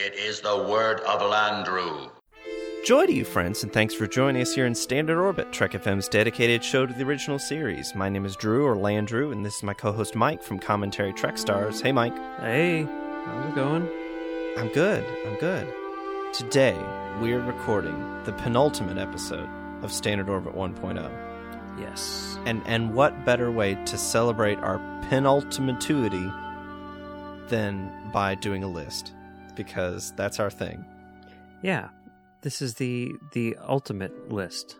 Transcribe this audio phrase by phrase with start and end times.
[0.00, 2.08] It is the word of Landru.
[2.84, 6.06] Joy to you, friends, and thanks for joining us here in Standard Orbit, Trek FM's
[6.08, 7.96] dedicated show to the original series.
[7.96, 11.12] My name is Drew, or Landrew, and this is my co host Mike from Commentary
[11.12, 11.80] Trek Stars.
[11.80, 12.16] Hey, Mike.
[12.38, 12.84] Hey,
[13.24, 13.88] how's it going?
[14.56, 15.04] I'm good.
[15.26, 15.66] I'm good.
[16.32, 16.78] Today,
[17.20, 19.48] we're recording the penultimate episode
[19.82, 21.10] of Standard Orbit 1.0.
[21.80, 22.38] Yes.
[22.46, 24.78] And and what better way to celebrate our
[25.10, 26.32] penultimativity
[27.48, 29.14] than by doing a list?
[29.58, 30.84] Because that's our thing.
[31.62, 31.88] Yeah.
[32.42, 34.76] This is the the ultimate list.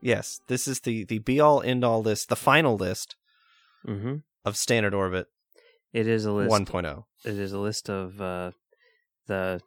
[0.00, 3.16] Yes, this is the the be all end all list, the final list
[3.86, 4.16] Mm-hmm.
[4.44, 5.26] of Standard Orbit
[5.92, 6.52] It is a list.
[6.52, 7.02] 1.0.
[7.24, 8.52] It is a list of uh,
[9.26, 9.60] the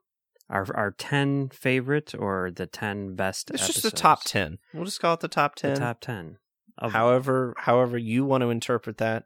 [0.50, 3.52] our our ten favorite or the ten best.
[3.52, 4.57] It's just the top 10.
[4.73, 5.73] We'll just call it the top 10.
[5.73, 6.38] The top ten.
[6.79, 9.25] However however you want to interpret that.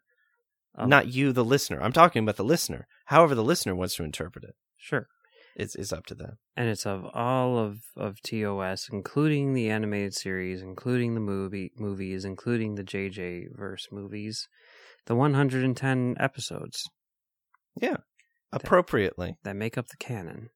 [0.75, 1.79] of- Not you the listener.
[1.81, 2.87] I'm talking about the listener.
[3.05, 4.55] However the listener wants to interpret it.
[4.79, 5.07] Sure.
[5.55, 6.37] It's is up to them.
[6.55, 12.23] And it's of all of of TOS, including the animated series, including the movie movies,
[12.23, 14.47] including the JJ verse movies,
[15.05, 16.83] the 110 episodes
[17.79, 17.97] Yeah.
[18.51, 19.35] Appropriately.
[19.43, 20.49] that make up the canon.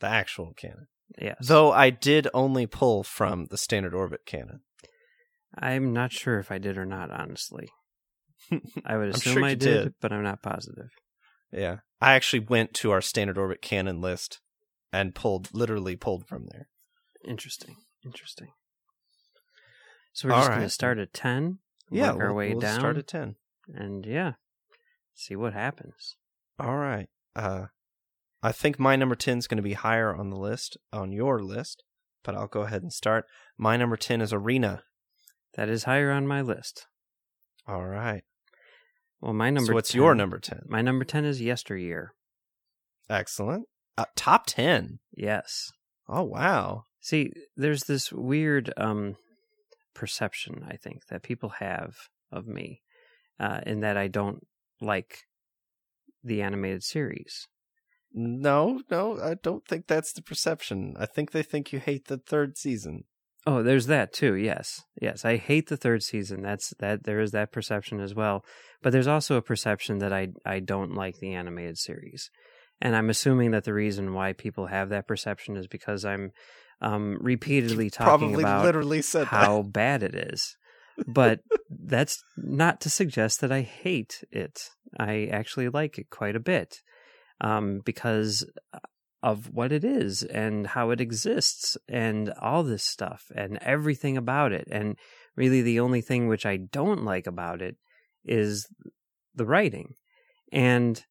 [0.00, 0.86] The actual canon.
[1.20, 1.36] Yes.
[1.40, 4.60] Though I did only pull from the standard orbit canon.
[5.56, 7.68] I'm not sure if I did or not, honestly.
[8.84, 9.94] I would assume sure I did, did.
[10.00, 10.90] but I'm not positive.
[11.52, 11.78] Yeah.
[12.00, 14.40] I actually went to our standard orbit canon list
[14.92, 16.68] and pulled literally pulled from there.
[17.26, 17.76] Interesting.
[18.04, 18.48] Interesting.
[20.12, 21.58] So we're All just going to start at 10,
[21.90, 22.12] Yeah.
[22.12, 23.36] work our we'll- way we'll down, start at ten.
[23.68, 24.32] and yeah,
[25.14, 26.16] see what happens.
[26.58, 27.08] All right.
[27.34, 27.66] Uh
[28.42, 31.42] I think my number 10 is going to be higher on the list, on your
[31.42, 31.82] list,
[32.22, 33.24] but I'll go ahead and start.
[33.58, 34.84] My number 10 is Arena.
[35.54, 36.86] That is higher on my list.
[37.66, 38.22] All right.
[39.20, 40.62] Well, my number so what's 10 your number 10?
[40.66, 42.12] My number 10 is Yesteryear.
[43.08, 43.66] Excellent.
[43.96, 44.98] Uh, top 10.
[45.12, 45.70] Yes.
[46.08, 46.84] Oh, wow.
[47.00, 49.16] See, there's this weird um,
[49.94, 51.94] perception, I think, that people have
[52.30, 52.82] of me,
[53.40, 54.46] uh, in that I don't
[54.80, 55.20] like
[56.22, 57.46] the animated series.
[58.12, 60.94] No, no, I don't think that's the perception.
[60.98, 63.04] I think they think you hate the third season.
[63.46, 64.34] Oh, there's that too.
[64.34, 65.24] Yes, yes.
[65.24, 66.42] I hate the third season.
[66.42, 67.04] That's that.
[67.04, 68.44] There is that perception as well.
[68.82, 72.30] But there's also a perception that I I don't like the animated series,
[72.82, 76.32] and I'm assuming that the reason why people have that perception is because I'm
[76.80, 80.56] um, repeatedly talking Probably about literally said how bad it is.
[81.06, 84.70] But that's not to suggest that I hate it.
[84.98, 86.80] I actually like it quite a bit
[87.40, 88.46] um, because
[89.26, 94.52] of what it is and how it exists and all this stuff and everything about
[94.52, 94.68] it.
[94.70, 94.96] And
[95.34, 97.74] really, the only thing which I don't like about it
[98.24, 98.68] is
[99.34, 99.94] the writing.
[100.52, 101.04] And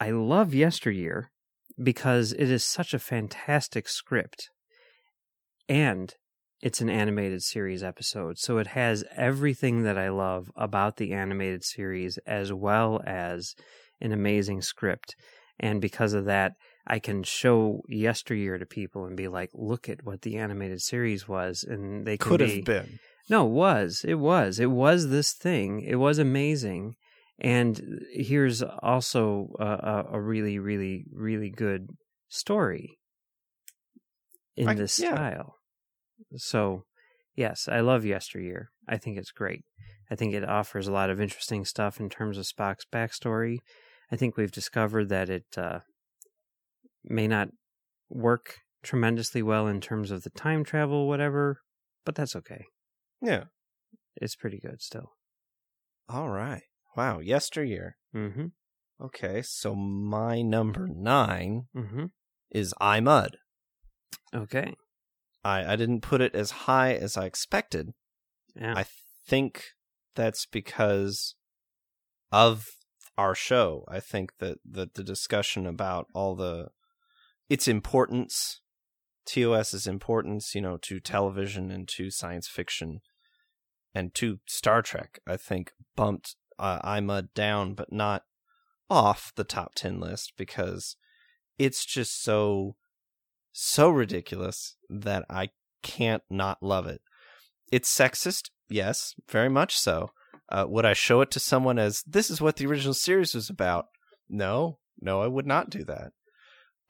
[0.00, 1.30] I love Yesteryear
[1.80, 4.50] because it is such a fantastic script.
[5.68, 6.12] And
[6.60, 8.38] it's an animated series episode.
[8.38, 13.54] So it has everything that I love about the animated series as well as
[14.00, 15.14] an amazing script.
[15.62, 16.54] And because of that,
[16.86, 21.28] I can show yesteryear to people and be like, look at what the animated series
[21.28, 21.64] was.
[21.68, 22.98] And they Could be, have been.
[23.28, 24.02] no, it was.
[24.08, 24.58] It was.
[24.58, 25.82] It was this thing.
[25.82, 26.94] It was amazing.
[27.38, 31.88] And here's also a, a, a really, really, really good
[32.28, 32.98] story
[34.56, 35.14] in I- this yeah.
[35.14, 35.56] style.
[36.36, 36.84] So,
[37.36, 38.70] yes, I love Yesteryear.
[38.88, 39.64] I think it's great.
[40.10, 43.58] I think it offers a lot of interesting stuff in terms of Spock's backstory.
[44.12, 45.80] I think we've discovered that it uh,
[47.04, 47.48] may not
[48.08, 51.60] work tremendously well in terms of the time travel, whatever,
[52.04, 52.64] but that's okay.
[53.22, 53.44] Yeah.
[54.16, 55.12] It's pretty good still.
[56.08, 56.62] All right.
[56.96, 57.20] Wow.
[57.20, 57.96] Yesteryear.
[58.14, 58.46] Mm-hmm.
[59.02, 59.42] Okay.
[59.42, 62.06] So my number nine Mm-hmm.
[62.50, 63.36] is I Mudd.
[64.34, 64.74] Okay.
[65.44, 67.90] I, I didn't put it as high as I expected.
[68.56, 68.74] Yeah.
[68.76, 68.84] I
[69.28, 69.64] think
[70.16, 71.36] that's because
[72.32, 72.66] of
[73.20, 73.84] our show.
[73.86, 76.68] I think that, that the discussion about all the
[77.50, 78.62] its importance,
[79.26, 83.00] TOS's importance, you know, to television and to science fiction
[83.94, 88.22] and to Star Trek, I think bumped uh, I Mudd down, but not
[88.88, 90.96] off the top ten list because
[91.58, 92.76] it's just so
[93.52, 95.50] so ridiculous that I
[95.82, 97.02] can't not love it.
[97.70, 100.10] It's sexist, yes, very much so.
[100.50, 103.48] Uh, would I show it to someone as this is what the original series was
[103.48, 103.86] about?
[104.28, 106.12] No, no, I would not do that.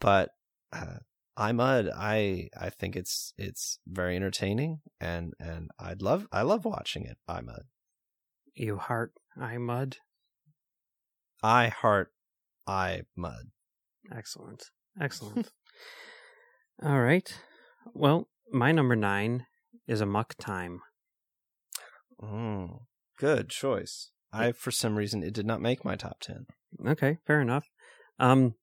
[0.01, 0.31] But
[0.73, 1.01] uh,
[1.37, 6.65] I Mudd, I I think it's it's very entertaining, and and I'd love I love
[6.65, 7.19] watching it.
[7.29, 7.65] I Mudd,
[8.55, 9.97] You heart I Mudd.
[11.43, 12.13] I heart
[12.67, 13.51] I Mudd.
[14.15, 14.65] Excellent.
[15.01, 15.53] Excellent.
[16.83, 17.33] All right.
[17.95, 19.47] Well, my number nine
[19.87, 20.81] is Amok Time.
[22.23, 22.81] Mm,
[23.21, 24.11] good choice.
[24.33, 26.47] I for some reason it did not make my top ten.
[26.87, 27.67] Okay, fair enough.
[28.19, 28.55] Um,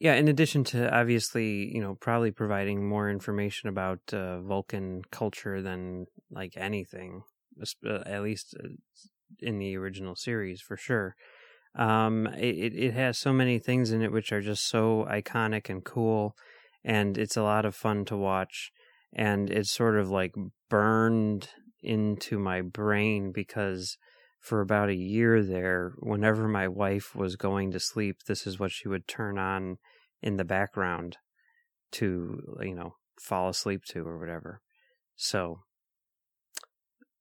[0.00, 0.14] yeah.
[0.14, 6.06] In addition to obviously, you know, probably providing more information about uh, Vulcan culture than
[6.30, 7.22] like anything,
[7.86, 8.68] uh, at least uh,
[9.40, 11.14] in the original series for sure.
[11.74, 15.82] Um, it- it has so many things in it which are just so iconic and
[15.84, 16.36] cool,
[16.84, 18.70] and it's a lot of fun to watch.
[19.14, 20.34] And it's sort of like
[20.70, 21.48] burned
[21.82, 23.96] into my brain because
[24.40, 28.72] for about a year there, whenever my wife was going to sleep, this is what
[28.72, 29.76] she would turn on
[30.20, 31.16] in the background
[31.92, 34.60] to, you know, fall asleep to or whatever.
[35.14, 35.60] So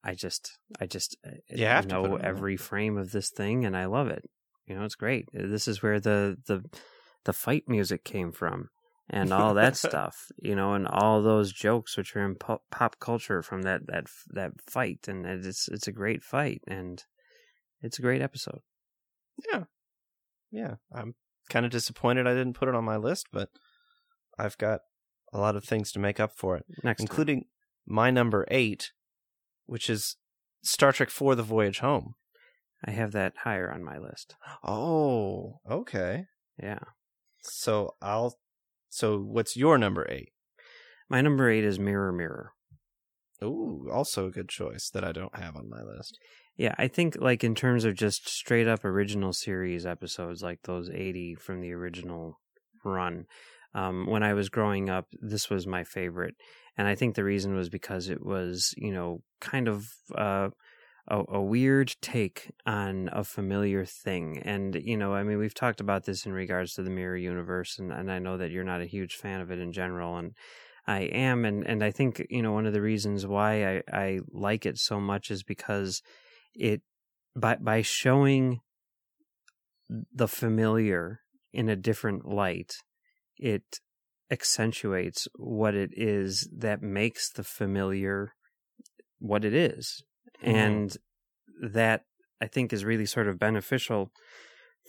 [0.03, 2.25] I just, I just uh, You have to know on.
[2.25, 4.23] every frame of this thing and I love it.
[4.65, 5.25] You know, it's great.
[5.33, 6.63] This is where the, the,
[7.25, 8.69] the fight music came from
[9.09, 12.99] and all that stuff, you know, and all those jokes which are in pop, pop
[12.99, 15.07] culture from that, that, that fight.
[15.07, 17.03] And it's, it's a great fight and
[17.81, 18.59] it's a great episode.
[19.51, 19.63] Yeah,
[20.51, 20.75] yeah.
[20.93, 21.15] I'm
[21.49, 23.49] kind of disappointed I didn't put it on my list, but
[24.39, 24.81] I've got
[25.33, 27.07] a lot of things to make up for it, Next, time.
[27.09, 27.45] including
[27.85, 28.91] my number eight,
[29.65, 30.17] which is
[30.63, 32.15] Star Trek 4 The Voyage Home.
[32.85, 34.35] I have that higher on my list.
[34.63, 36.25] Oh, okay.
[36.61, 36.79] Yeah.
[37.41, 38.37] So I'll.
[38.91, 40.33] So what's your number eight?
[41.09, 42.51] My number eight is Mirror Mirror.
[43.43, 46.19] Ooh, also a good choice that I don't have on my list.
[46.57, 50.89] Yeah, I think like in terms of just straight up original series episodes, like those
[50.89, 52.39] eighty from the original
[52.83, 53.25] run.
[53.73, 56.35] Um, when I was growing up, this was my favorite,
[56.77, 60.49] and I think the reason was because it was, you know, kind of uh,
[61.07, 64.41] a, a weird take on a familiar thing.
[64.43, 67.79] And you know, I mean, we've talked about this in regards to the mirror universe,
[67.79, 70.33] and, and I know that you're not a huge fan of it in general, and
[70.87, 74.19] I am, and and I think you know one of the reasons why I I
[74.31, 76.01] like it so much is because
[76.55, 76.81] it
[77.35, 78.61] by by showing
[80.13, 81.19] the familiar
[81.53, 82.75] in a different light
[83.37, 83.81] it
[84.29, 88.33] accentuates what it is that makes the familiar
[89.19, 90.03] what it is.
[90.41, 90.53] Mhm.
[90.55, 90.97] and
[91.61, 92.05] that
[92.39, 94.11] i think is really sort of beneficial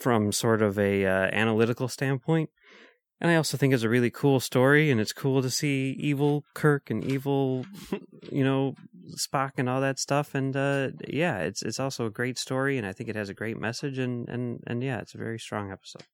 [0.00, 2.48] from sort of a uh, analytical standpoint
[3.20, 6.44] and i also think it's a really cool story and it's cool to see evil
[6.54, 7.66] kirk and evil
[8.32, 8.74] you know
[9.16, 12.86] spock and all that stuff and uh yeah it's it's also a great story and
[12.86, 15.70] i think it has a great message and and and yeah it's a very strong
[15.70, 16.04] episode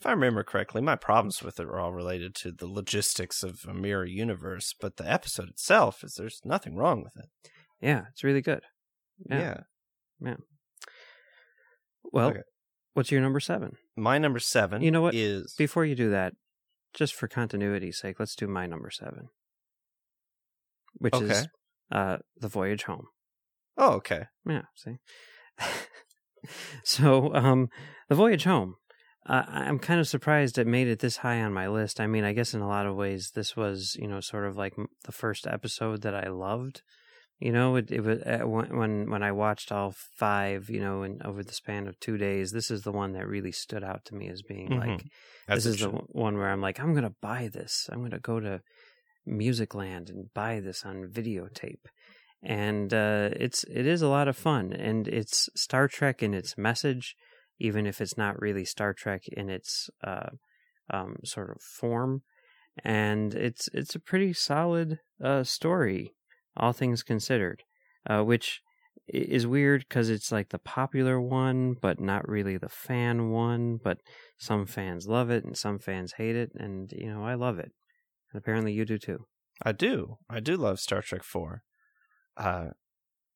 [0.00, 3.64] If I remember correctly, my problems with it are all related to the logistics of
[3.68, 7.28] a mirror universe, but the episode itself is there's nothing wrong with it.
[7.80, 8.62] Yeah it's really good
[9.30, 9.62] Yeah.
[10.20, 10.34] yeah,
[12.12, 12.40] well Okay.
[12.94, 15.14] what's your number seven My number seven You know what?
[15.14, 16.34] is before you do that
[16.92, 19.28] just for continuity's sake let's do my number seven
[20.98, 21.48] which is
[21.92, 23.06] uh the voyage home
[23.76, 24.26] Oh, okay.
[24.48, 24.98] Yeah, see.
[26.84, 27.68] so, um,
[28.08, 28.76] the voyage home.
[29.26, 31.98] Uh, I'm kind of surprised it made it this high on my list.
[31.98, 34.56] I mean, I guess in a lot of ways, this was, you know, sort of
[34.56, 34.74] like
[35.06, 36.82] the first episode that I loved.
[37.40, 41.02] You know, it, it was uh, when when when I watched all five, you know,
[41.02, 44.04] and over the span of two days, this is the one that really stood out
[44.06, 44.78] to me as being Mhm.
[44.78, 45.04] like
[45.48, 45.92] this is the should.
[45.92, 47.88] one- one where I'm like, I'm gonna buy this.
[47.92, 48.62] I'm gonna go to
[49.26, 51.84] Musicland and buy this on videotape.
[52.42, 56.58] And uh, it's it is a lot of fun, and it's Star Trek in its
[56.58, 57.16] message,
[57.58, 60.30] even if it's not really Star Trek in its uh,
[60.90, 62.22] um, sort of form.
[62.84, 66.12] And it's it's a pretty solid uh, story,
[66.56, 67.62] all things considered,
[68.08, 68.60] uh, which
[69.06, 73.78] is weird because it's like the popular one, but not really the fan one.
[73.82, 73.98] But
[74.38, 77.72] some fans love it and some fans hate it, and you know I love it,
[78.32, 79.26] and apparently you do too.
[79.62, 80.18] I do.
[80.28, 81.62] I do love Star Trek 4.
[82.36, 82.68] Uh,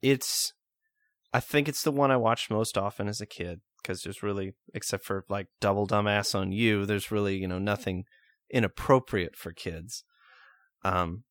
[0.02, 0.52] it's,
[1.32, 4.54] I think it's the one I watched most often as a kid because there's really,
[4.74, 8.04] except for like Double Dumbass on You, there's really, you know, nothing
[8.50, 10.04] inappropriate for kids.
[10.84, 11.24] Um,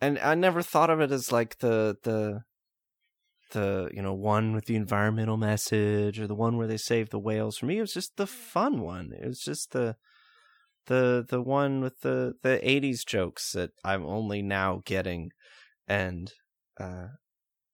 [0.00, 2.42] and I never thought of it as like the, the,
[3.52, 7.18] the you know one with the environmental message or the one where they save the
[7.18, 7.58] whales.
[7.58, 9.12] For me, it was just the fun one.
[9.12, 9.96] It was just the
[10.86, 15.30] the the one with the the 80s jokes that I'm only now getting
[15.88, 16.32] and
[16.78, 17.08] uh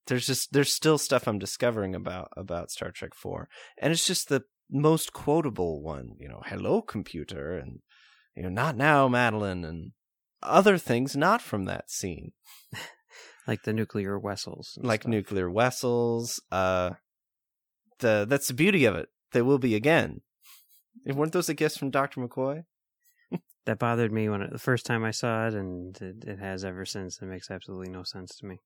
[0.06, 3.48] there's just there's still stuff I'm discovering about about Star Trek 4
[3.78, 7.80] and it's just the most quotable one, you know, hello computer and
[8.36, 9.92] you know not now Madeline and
[10.42, 12.32] other things not from that scene
[13.46, 15.10] like the nuclear vessels, like stuff.
[15.10, 16.90] nuclear vessels uh
[17.98, 20.22] the that's the beauty of it They will be again
[21.04, 22.20] And weren't those a gifts from Dr.
[22.20, 22.64] McCoy
[23.66, 26.64] that bothered me when it, the first time I saw it, and it, it has
[26.64, 27.20] ever since.
[27.22, 28.58] It makes absolutely no sense to me.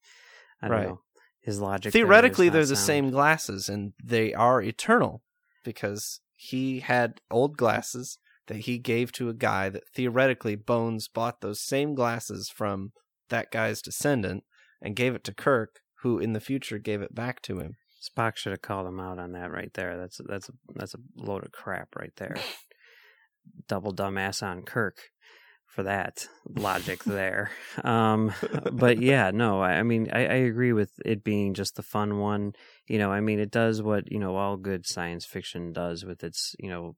[0.63, 0.89] I don't Right.
[0.89, 1.01] know
[1.41, 1.93] his logic.
[1.93, 2.87] theoretically they're the sound.
[2.87, 5.23] same glasses and they are eternal
[5.65, 11.41] because he had old glasses that he gave to a guy that theoretically bones bought
[11.41, 12.93] those same glasses from
[13.29, 14.45] that guy's descendant
[14.83, 18.37] and gave it to kirk who in the future gave it back to him Spock
[18.37, 19.97] should have called him out on that right there.
[19.97, 22.37] That's that's a, that's a load of crap right there.
[23.69, 24.99] Double dumbass on Kirk
[25.67, 27.51] for that logic there.
[27.83, 28.33] Um,
[28.73, 32.19] but yeah, no, I, I mean, I, I agree with it being just the fun
[32.19, 32.53] one.
[32.87, 36.23] You know, I mean, it does what you know all good science fiction does with
[36.23, 36.97] its you know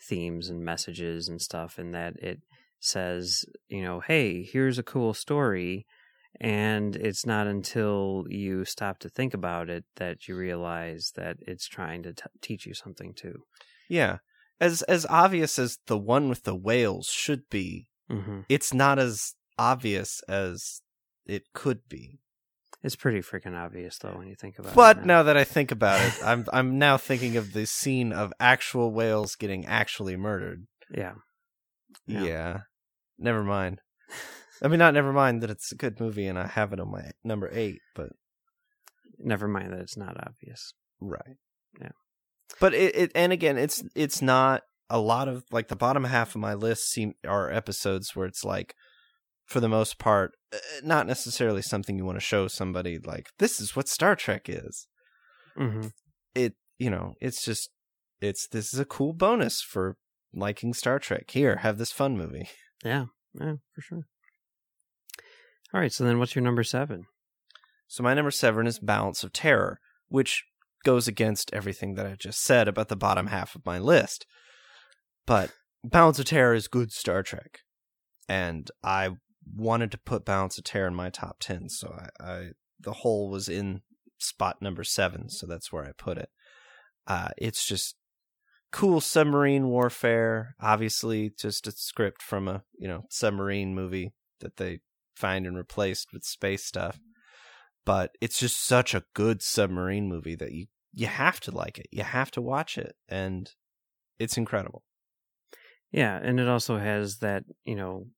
[0.00, 2.40] themes and messages and stuff, and that it
[2.80, 5.86] says, you know, hey, here's a cool story.
[6.38, 11.66] And it's not until you stop to think about it that you realize that it's
[11.66, 13.44] trying to t- teach you something too.
[13.88, 14.18] yeah
[14.60, 19.34] as as obvious as the one with the whales should be hmm it's not as
[19.58, 20.80] obvious as
[21.26, 22.18] it could be
[22.86, 24.76] It's pretty freaking obvious though when you think about it.
[24.76, 25.06] But it.
[25.06, 28.92] now that I think about it, I'm I'm now thinking of the scene of actual
[28.92, 30.68] whales getting actually murdered.
[30.94, 31.14] yeah,
[32.06, 32.22] Yeah.
[32.22, 32.58] Yeah.
[33.18, 33.80] Never mind.
[34.62, 36.92] I mean, not never mind that it's a good movie and I have it on
[36.92, 38.10] my number eight, but
[39.18, 40.72] never mind that it's not obvious.
[41.00, 41.38] right.
[41.80, 41.90] Yeah.
[42.60, 46.36] But it, it and again, it's it's not a lot of like the bottom half
[46.36, 48.76] of my list seem are episodes where it's like
[49.46, 53.60] for the most part uh, not necessarily something you want to show somebody like this
[53.60, 54.86] is what Star Trek is.
[55.56, 55.86] hmm
[56.34, 57.70] it you know it's just
[58.20, 59.96] it's this is a cool bonus for
[60.34, 62.48] liking star trek here have this fun movie
[62.84, 63.06] Yeah,
[63.40, 64.02] yeah, for sure.
[65.72, 67.06] All right, so then what's your number seven?
[67.88, 70.44] so my number seven is balance of terror which
[70.84, 74.26] goes against everything that i just said about the bottom half of my list
[75.24, 75.50] but
[75.84, 77.60] balance of terror is good star trek
[78.28, 79.10] and i
[79.54, 82.50] wanted to put balance of terror in my top 10 so i, I
[82.80, 83.82] the hole was in
[84.18, 86.30] spot number seven so that's where i put it
[87.06, 87.96] uh, it's just
[88.72, 90.54] cool submarine warfare.
[90.60, 94.80] Obviously, just a script from a you know submarine movie that they
[95.14, 96.98] find and replaced with space stuff.
[97.84, 101.86] But it's just such a good submarine movie that you you have to like it.
[101.90, 103.50] You have to watch it, and
[104.18, 104.82] it's incredible.
[105.92, 108.08] Yeah, and it also has that you know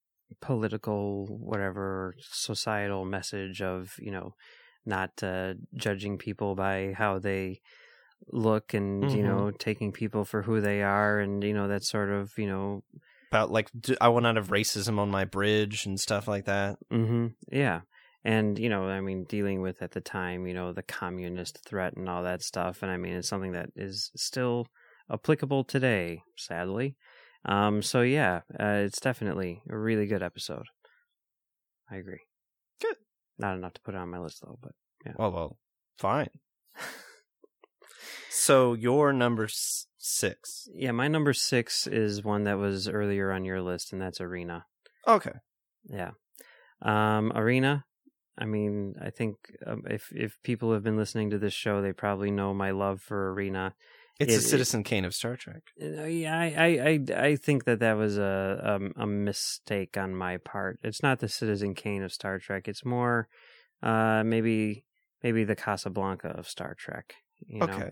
[0.41, 4.35] political whatever societal message of you know
[4.87, 7.61] not uh, judging people by how they
[8.29, 9.27] look and you Mhm.
[9.27, 12.83] know taking people for who they are and you know that sort of you know
[13.31, 13.71] About like
[14.01, 16.79] I want out of racism on my bridge and stuff like that.
[16.91, 17.83] hmm Yeah.
[18.25, 21.95] And, you know, I mean, dealing with at the time, you know, the communist threat
[21.97, 22.83] and all that stuff.
[22.83, 24.67] And I mean, it's something that is still
[25.11, 26.97] applicable today, sadly.
[27.45, 30.67] Um, so, yeah, uh, it's definitely a really good episode.
[31.91, 32.21] I agree.
[32.81, 32.97] Good.
[33.39, 34.73] Not enough to put it on my list, though, but
[35.07, 35.13] yeah.
[35.19, 35.59] Oh well,
[35.99, 36.29] fine.
[38.31, 40.69] so your number s- six.
[40.75, 44.67] yeah, my number six is one that was earlier on your list, and that's Arena.
[45.07, 45.33] Okay.
[45.89, 46.11] Yeah.
[46.83, 47.85] Um, Arena.
[48.37, 51.93] I mean, I think um, if if people have been listening to this show, they
[51.93, 53.75] probably know my love for Arena.
[54.19, 55.63] It's It- a Citizen Kane of Star Trek.
[55.81, 60.15] Uh, Yeah, I, I, I, I think that that was a, um, a mistake on
[60.15, 60.81] my part.
[60.83, 62.67] It's not the Citizen Kane of Star Trek.
[62.67, 63.29] It's more,
[63.83, 64.85] uh, maybe
[65.23, 67.15] maybe the Casablanca of Star Trek.
[67.47, 67.73] You know?
[67.73, 67.91] Okay.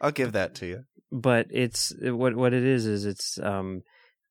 [0.00, 0.84] I'll give that to you.
[1.10, 3.82] but it's what what it is is it's um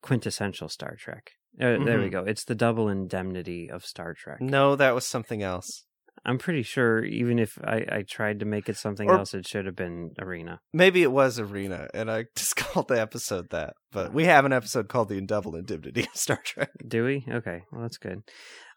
[0.02, 1.32] quintessential Star Trek.
[1.60, 2.12] Uh, There we Mhm.
[2.12, 2.24] go.
[2.24, 4.40] It's the double indemnity of Star Trek.
[4.40, 5.84] No, that was something else.
[6.26, 9.48] I'm pretty sure even if I, I tried to make it something Or- else, it
[9.48, 10.60] should have been Arena.
[10.74, 13.74] Maybe it was Arena, and I just called the episode that.
[13.92, 17.26] But we have an episode called "The Double Indemnity of Star Trek." Do we?
[17.30, 18.22] Okay, well that's good.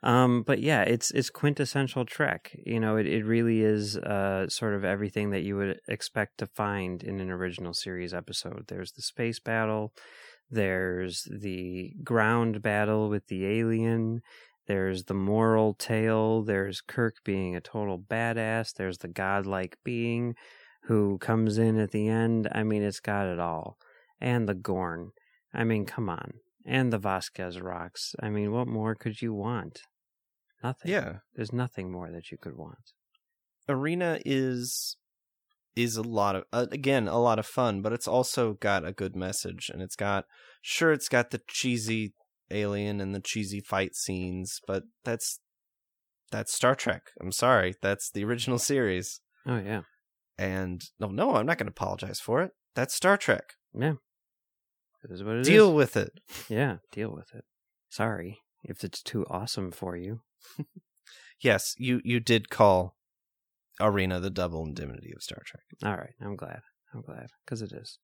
[0.02, 2.52] Um, but yeah, it's it's quintessential Trek.
[2.64, 6.46] You know, it, it really is uh, sort of everything that you would expect to
[6.46, 8.64] find in an original series episode.
[8.68, 9.92] There's the space battle,
[10.50, 14.20] there's the ground battle with the alien,
[14.70, 16.44] There's the moral tale.
[16.44, 18.72] There's Kirk being a total badass.
[18.72, 20.36] There's the godlike being
[20.84, 22.48] who comes in at the end.
[22.52, 23.78] I mean, it's got it all.
[24.20, 25.10] And the Gorn.
[25.52, 26.34] I mean, come on.
[26.64, 28.14] And the Vasquez rocks.
[28.22, 29.80] I mean, what more could you want?
[30.62, 30.92] Nothing.
[30.92, 31.14] Yeah.
[31.34, 32.92] There's nothing more that you could want.
[33.68, 34.96] Arena is
[35.74, 38.92] is a lot of uh, again a lot of fun, but it's also got a
[38.92, 40.26] good message, and it's got
[40.62, 42.12] sure it's got the cheesy
[42.50, 45.40] alien and the cheesy fight scenes, but that's
[46.30, 47.02] that's Star Trek.
[47.20, 49.82] I'm sorry, that's the original series, Oh, yeah.
[50.38, 52.52] and no, no, I'm not going to apologize for it.
[52.74, 53.54] That's Star Trek.
[53.74, 53.94] Yeah.
[55.02, 55.46] It is what it is.
[55.48, 56.12] Deal with it.
[56.48, 57.44] Yeah, deal with it.
[57.88, 60.20] Sorry if it's too awesome for you.
[61.42, 62.96] Yes, you you did call
[63.80, 65.62] Arena the double indemnity of Star Trek.
[65.82, 66.60] All right, I'm glad.
[66.92, 67.98] I'm glad because it is.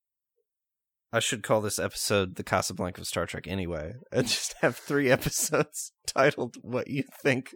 [1.13, 5.09] I should call this episode the Casablanca of Star Trek anyway, and just have three
[5.11, 7.49] episodes titled "What You Think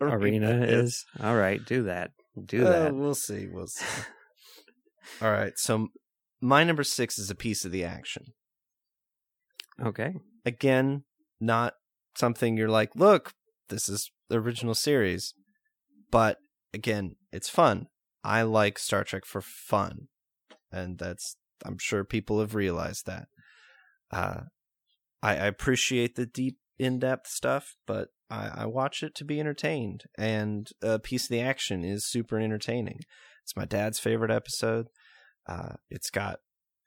[0.00, 1.62] Arena is all right.
[1.64, 2.10] Do that.
[2.42, 2.94] Do Uh, that.
[2.94, 3.46] we'll see.
[3.50, 3.84] We'll see.
[5.22, 5.52] All right.
[5.56, 5.88] So
[6.40, 8.26] my number six is a piece of the action.
[9.84, 10.14] Okay.
[10.46, 11.04] Again,
[11.40, 11.74] not
[12.16, 13.32] something you're like, look,
[13.68, 15.34] this is the original series,
[16.10, 16.38] but
[16.72, 17.86] again, it's fun.
[18.22, 20.08] I like Star Trek for fun,
[20.70, 23.28] and that's I'm sure people have realized that.
[24.10, 24.42] Uh,
[25.22, 30.04] I, I appreciate the deep, in-depth stuff, but I, I watch it to be entertained,
[30.16, 33.00] and a piece of the action is super entertaining.
[33.44, 34.86] It's my dad's favorite episode.
[35.46, 36.40] Uh, it's got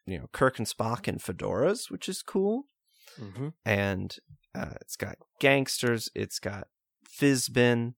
[0.06, 2.64] you know Kirk and Spock and fedoras, which is cool,
[3.22, 3.50] Mm-hmm.
[3.66, 4.16] and
[4.56, 6.10] uh, it's got gangsters.
[6.16, 6.68] It's got
[7.22, 7.94] Fizbin.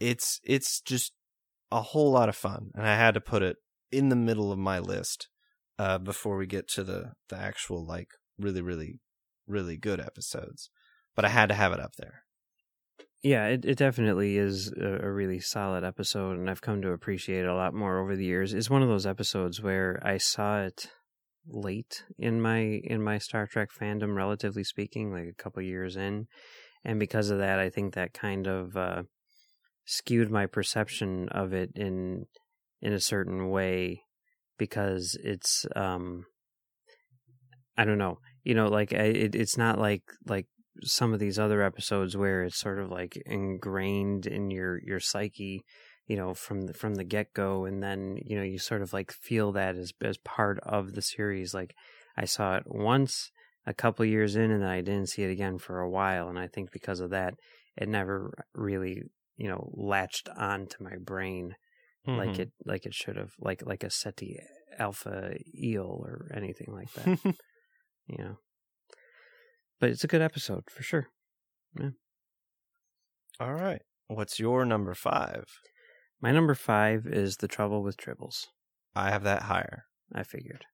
[0.00, 1.12] It's it's just
[1.72, 3.56] a whole lot of fun, and I had to put it
[3.90, 5.28] in the middle of my list
[5.78, 9.00] uh, before we get to the the actual like really really
[9.46, 10.70] really good episodes.
[11.14, 12.22] But I had to have it up there.
[13.22, 17.44] Yeah, it, it definitely is a, a really solid episode, and I've come to appreciate
[17.44, 18.52] it a lot more over the years.
[18.52, 20.90] It's one of those episodes where I saw it
[21.46, 26.26] late in my in my Star Trek fandom, relatively speaking, like a couple years in,
[26.84, 29.02] and because of that, I think that kind of uh,
[29.86, 32.26] skewed my perception of it in
[32.82, 34.03] in a certain way
[34.58, 36.24] because it's um
[37.76, 40.46] I don't know, you know, like it, it's not like like
[40.82, 45.62] some of these other episodes where it's sort of like ingrained in your your psyche
[46.06, 49.12] you know from the from the get-go and then you know you sort of like
[49.12, 51.54] feel that as as part of the series.
[51.54, 51.74] Like
[52.16, 53.30] i saw it once
[53.66, 56.38] a couple years in and then i didn't see it again for a while and
[56.38, 57.34] i think because of that
[57.76, 59.02] it never really
[59.36, 61.56] you know latched onto my brain
[62.06, 62.38] like Mhm.
[62.40, 64.36] it like it should have like like a Ceti
[64.78, 67.06] Alpha eel or anything like that
[68.06, 68.36] you know
[69.80, 71.06] but it's a good episode for sure
[71.78, 71.90] Yeah.
[73.40, 73.82] All right.
[74.06, 75.44] What's your number five?
[76.20, 78.46] My number five is The Trouble with Tribbles.
[78.94, 79.86] I have that higher.
[80.14, 80.64] I figured.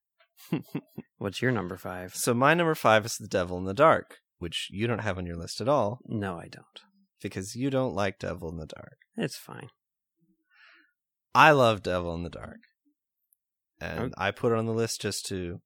[1.17, 2.13] What's your number five?
[2.13, 5.25] So my number five is The Devil in the Dark, which you don't have on
[5.25, 6.65] your list at all No, I don't.
[7.21, 8.97] because you don't like Devil in the Dark.
[9.17, 9.69] It's fine.
[11.33, 12.59] I love Devil in the Dark.
[13.79, 14.13] And Okay.
[14.17, 15.61] I put it on the list just to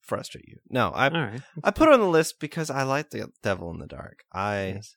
[0.00, 0.58] frustrate you.
[0.68, 1.42] No, I right.
[1.64, 4.24] I put it on the list because I like the Devil in the Dark.
[4.32, 4.96] I Yes.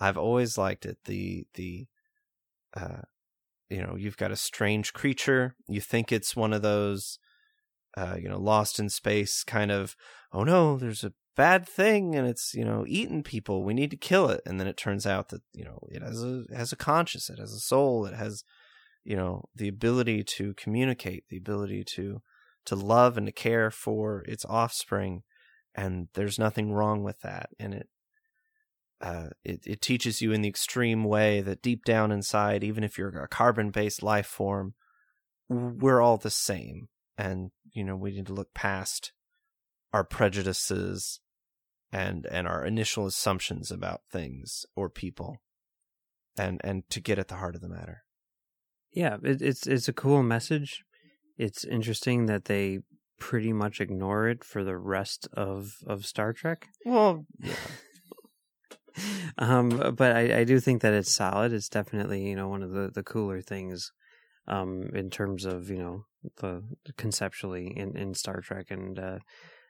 [0.00, 0.98] I've always liked it.
[1.04, 1.86] The the
[2.74, 3.02] uh
[3.68, 5.54] you know, you've got a strange creature.
[5.68, 7.18] You think it's one of those
[7.96, 9.96] uh, you know, lost in space kind of,
[10.32, 13.64] oh no, there's a bad thing and it's, you know, eating people.
[13.64, 14.40] We need to kill it.
[14.46, 17.28] And then it turns out that, you know, it has a it has a conscience,
[17.28, 18.44] it has a soul, it has,
[19.04, 22.22] you know, the ability to communicate, the ability to
[22.66, 25.22] to love and to care for its offspring.
[25.74, 27.50] And there's nothing wrong with that.
[27.58, 27.88] And it
[29.00, 32.98] uh, it, it teaches you in the extreme way that deep down inside, even if
[32.98, 34.74] you're a carbon based life form,
[35.48, 36.88] we're all the same.
[37.16, 39.12] And, you know, we need to look past
[39.92, 41.20] our prejudices
[41.92, 45.38] and, and our initial assumptions about things or people
[46.36, 48.02] and, and to get at the heart of the matter.
[48.92, 50.84] Yeah, it, it's it's a cool message.
[51.36, 52.80] It's interesting that they
[53.18, 56.68] pretty much ignore it for the rest of of Star Trek.
[56.84, 57.54] Well, yeah.
[59.38, 61.52] um, but I, I do think that it's solid.
[61.52, 63.92] It's definitely you know one of the the cooler things,
[64.46, 66.04] um, in terms of you know
[66.38, 66.62] the
[66.96, 69.18] conceptually in in Star Trek, and uh,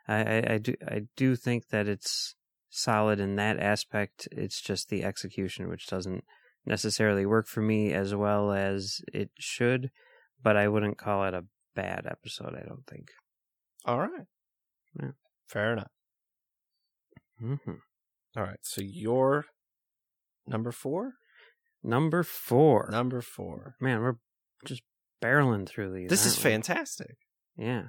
[0.06, 2.34] I, I I do I do think that it's
[2.70, 4.28] solid in that aspect.
[4.32, 6.24] It's just the execution which doesn't
[6.68, 9.90] necessarily work for me as well as it should,
[10.42, 12.54] but I wouldn't call it a bad episode.
[12.54, 13.10] I don't think.
[13.84, 14.26] All right.
[15.00, 15.10] Yeah.
[15.48, 15.90] Fair enough.
[17.42, 17.72] Mm-hmm.
[18.36, 18.58] All right.
[18.62, 19.46] So your
[20.48, 21.14] Number four.
[21.82, 22.88] Number four.
[22.90, 23.76] Number four.
[23.80, 24.16] Man, we're
[24.64, 24.82] just
[25.22, 26.08] barreling through these.
[26.08, 26.42] This is we?
[26.42, 27.16] fantastic.
[27.56, 27.84] Yeah.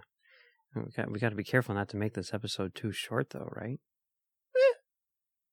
[0.75, 3.49] We got we got to be careful not to make this episode too short, though,
[3.55, 3.79] right?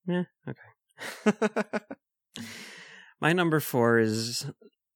[0.06, 0.24] Yeah.
[0.48, 1.76] Okay.
[3.20, 4.46] My number four is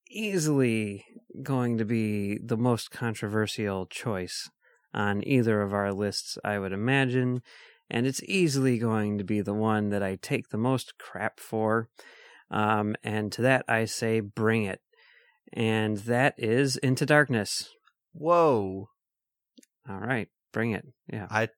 [0.09, 1.05] easily
[1.41, 4.49] going to be the most controversial choice
[4.93, 7.41] on either of our lists, I would imagine.
[7.89, 11.89] And it's easily going to be the one that I take the most crap for.
[12.49, 14.81] Um, and to that, I say, bring it.
[15.53, 17.69] And that is Into Darkness.
[18.13, 18.89] Whoa.
[19.89, 20.85] All right, bring it.
[21.11, 21.27] Yeah.
[21.29, 21.49] I,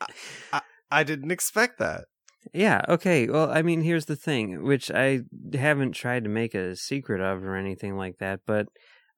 [0.52, 2.04] I I didn't expect that.
[2.52, 3.28] Yeah, okay.
[3.28, 5.20] Well, I mean, here's the thing, which I
[5.52, 8.66] haven't tried to make a secret of or anything like that, but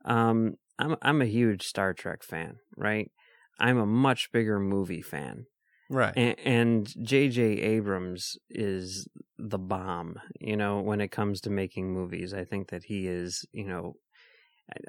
[0.04, 3.10] um I'm I'm a huge Star Trek fan, right?
[3.58, 5.46] I'm a much bigger movie fan.
[5.90, 6.14] Right.
[6.16, 7.42] And, and J.J.
[7.42, 12.34] Abrams is the bomb, you know, when it comes to making movies.
[12.34, 13.94] I think that he is, you know,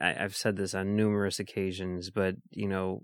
[0.01, 3.03] I, I've said this on numerous occasions, but, you know,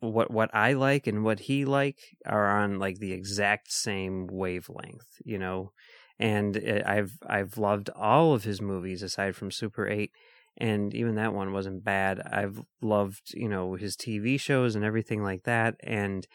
[0.00, 5.20] what what I like and what he like are on like the exact same wavelength,
[5.24, 5.72] you know.
[6.18, 10.10] And it, I've I've loved all of his movies aside from Super 8
[10.58, 12.20] and even that one wasn't bad.
[12.20, 16.26] I've loved, you know, his TV shows and everything like that and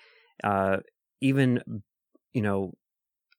[0.44, 0.78] uh
[1.22, 1.84] even
[2.34, 2.74] you know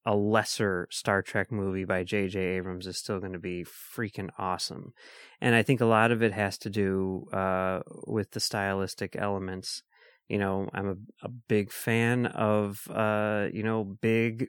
[0.06, 2.38] a lesser Star Trek movie by J.J.
[2.38, 4.92] Abrams is still going to be freaking awesome.
[5.40, 9.82] And I think a lot of it has to do uh, with the stylistic elements.
[10.28, 14.48] You know, I'm a, a big fan of, uh, you know, big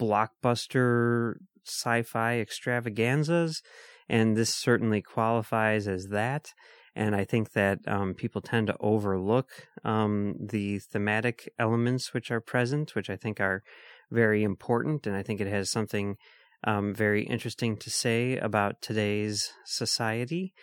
[0.00, 1.34] blockbuster
[1.66, 3.62] sci fi extravaganzas.
[4.08, 6.52] And this certainly qualifies as that.
[6.94, 9.48] And I think that um, people tend to overlook
[9.84, 13.62] um, the thematic elements which are present, which I think are
[14.10, 15.06] very important.
[15.06, 16.16] And I think it has something
[16.64, 20.54] um, very interesting to say about today's society.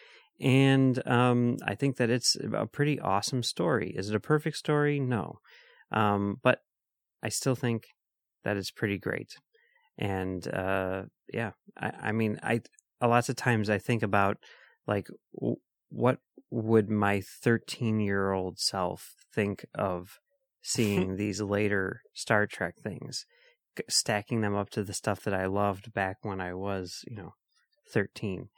[0.42, 3.94] And um, I think that it's a pretty awesome story.
[3.96, 5.00] Is it a perfect story?
[5.00, 5.40] No.
[5.92, 6.60] Um, but
[7.22, 7.86] I still think
[8.44, 9.36] that it's pretty great.
[9.98, 12.62] And uh, yeah, I, I mean, I
[13.00, 14.38] a lots of times I think about
[14.88, 15.08] like
[15.40, 15.58] w-
[15.90, 20.20] what would my 13 year old self think of
[20.62, 23.26] seeing these later Star Trek things,
[23.90, 27.34] stacking them up to the stuff that I loved back when I was, you know,
[27.92, 28.50] 13.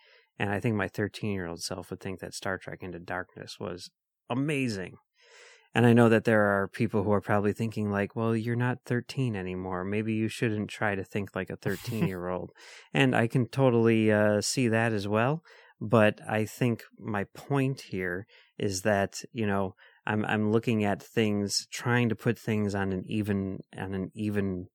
[0.44, 3.62] And I think my 13 year old self would think that Star Trek Into Darkness
[3.62, 3.90] was
[4.30, 4.96] amazing.
[5.74, 8.80] And I know that there are people who are probably thinking, like, well, you're not
[8.86, 9.86] 13 anymore.
[9.86, 12.52] Maybe you shouldn't try to think like a 13 year old.
[12.94, 15.44] and I can totally uh, see that as well.
[15.80, 18.28] But I think my point here
[18.58, 19.76] is that, you know,
[20.06, 24.68] I'm I'm looking at things, trying to put things on an even on an even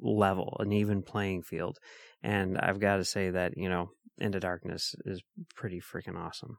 [0.00, 1.76] level, an even playing field.
[2.24, 5.22] And I've got to say that, you know, Into Darkness is
[5.54, 6.56] pretty freaking awesome.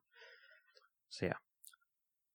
[1.09, 1.33] So yeah.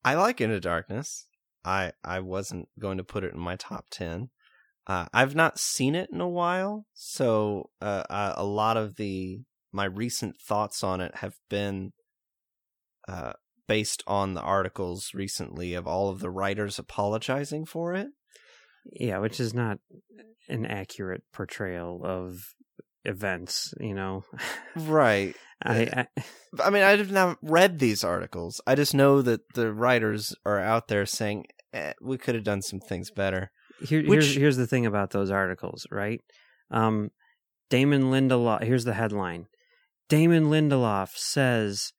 [0.04, 1.28] I like Into Darkness.
[1.64, 4.30] I I wasn't going to put it in my top ten.
[4.86, 9.42] Uh, I've not seen it in a while, so uh, uh, a lot of the
[9.70, 11.92] my recent thoughts on it have been
[13.06, 13.34] uh,
[13.68, 18.08] based on the articles recently of all of the writers apologizing for it.
[18.90, 19.78] Yeah, which is not
[20.48, 22.54] an accurate portrayal of
[23.04, 24.24] events, you know.
[24.76, 25.34] Right.
[25.62, 26.06] I, I
[26.64, 28.60] I mean, I have not read these articles.
[28.66, 32.62] I just know that the writers are out there saying eh, we could have done
[32.62, 33.50] some things better.
[33.82, 36.20] here, Which- here's here's the thing about those articles, right?
[36.70, 37.10] Um,
[37.68, 38.62] Damon Lindelof.
[38.64, 39.46] Here's the headline:
[40.08, 41.92] Damon Lindelof says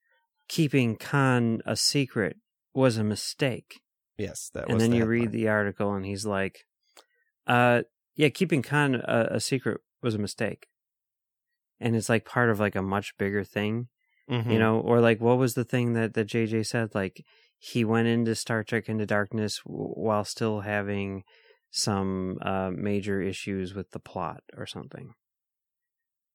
[0.50, 2.38] keeping Khan a secret
[2.74, 3.80] was a mistake.
[4.18, 5.20] Yes, that and then the you headline.
[5.20, 6.66] read the article, and he's like,
[7.46, 7.84] "Uh,
[8.16, 10.66] yeah, keeping Khan a, a secret was a mistake."
[11.82, 13.88] And it's like part of like a much bigger thing,
[14.30, 14.52] Mhm.
[14.54, 16.94] you know, or like what was the thing that that JJ said?
[16.96, 17.24] Like
[17.58, 21.24] he went into Star Trek Into Darkness w- while still having
[21.72, 25.14] some uh, major issues with the plot or something.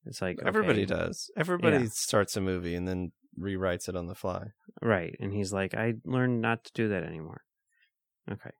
[0.05, 1.31] It's like Everybody okay, does.
[1.37, 1.89] Everybody Yeah.
[1.93, 4.49] starts a movie and then rewrites it on the fly.
[4.83, 5.15] right?
[5.21, 7.43] And he's like, I learned not to do that anymore.
[8.31, 8.51] Okay,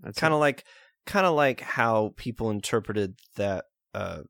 [0.00, 0.64] that's Kind of like,
[1.06, 4.22] kind of like how people interpreted that uh,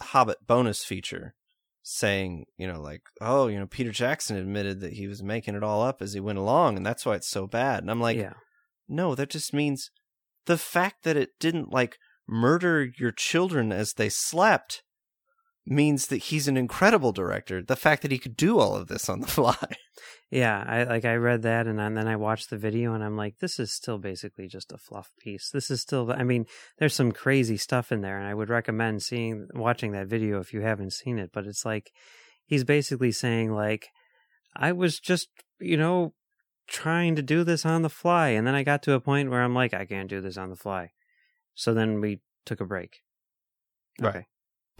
[0.00, 1.34] Hobbit bonus feature,
[1.82, 5.62] saying, you know, like, oh, you know, Peter Jackson admitted that he was making it
[5.62, 7.82] all up as he went along, and that's why it's so bad.
[7.82, 8.34] And I'm like, yeah,
[8.88, 9.90] no, that just means
[10.46, 14.82] the fact that it didn't like murder your children as they slept
[15.70, 17.62] means that he's an incredible director.
[17.62, 19.56] The fact that he could do all of this on the fly.
[20.30, 23.38] Yeah, I like I read that and then I watched the video and I'm like,
[23.38, 25.50] this is still basically just a fluff piece.
[25.50, 26.46] This is still I mean,
[26.78, 30.52] there's some crazy stuff in there and I would recommend seeing watching that video if
[30.52, 31.92] you haven't seen it, but it's like
[32.44, 33.88] he's basically saying like
[34.54, 35.28] I was just,
[35.60, 36.14] you know,
[36.66, 39.42] trying to do this on the fly and then I got to a point where
[39.42, 40.90] I'm like I can't do this on the fly.
[41.54, 43.02] So then we took a break.
[44.00, 44.10] Right.
[44.10, 44.26] Okay.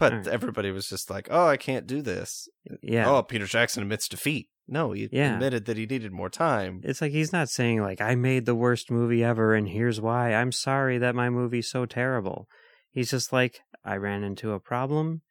[0.01, 0.27] But right.
[0.27, 2.49] everybody was just like, "Oh, I can't do this."
[2.81, 3.07] Yeah.
[3.07, 4.49] Oh, Peter Jackson admits defeat.
[4.67, 5.35] No, he Yeah.
[5.35, 6.81] admitted that he needed more time.
[6.83, 10.33] It's like he's not saying like I made the worst movie ever and here's why.
[10.33, 12.47] I'm sorry that my movie's so terrible.
[12.89, 15.21] He's just like I ran into a problem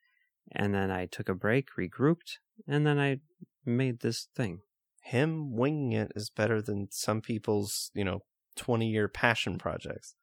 [0.52, 3.20] and then I took a break, regrouped, and then I
[3.64, 4.60] made this thing.
[5.02, 8.20] Him winging it is better than some people's, you know,
[8.56, 10.14] twenty-year passion projects.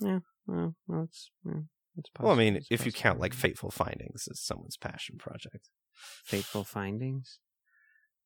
[0.00, 1.30] Well, well yeah, it's
[2.20, 2.56] well, I mean.
[2.56, 5.68] It's if you count like Fateful Findings as someone's passion project,
[6.24, 7.38] fateful findings.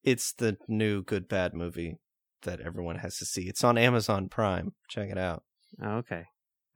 [0.03, 1.97] it's the new Good Bad movie
[2.43, 3.43] that everyone has to see.
[3.49, 4.73] It's on Amazon Prime.
[4.89, 5.43] Check it out.
[5.83, 6.25] Oh, okay.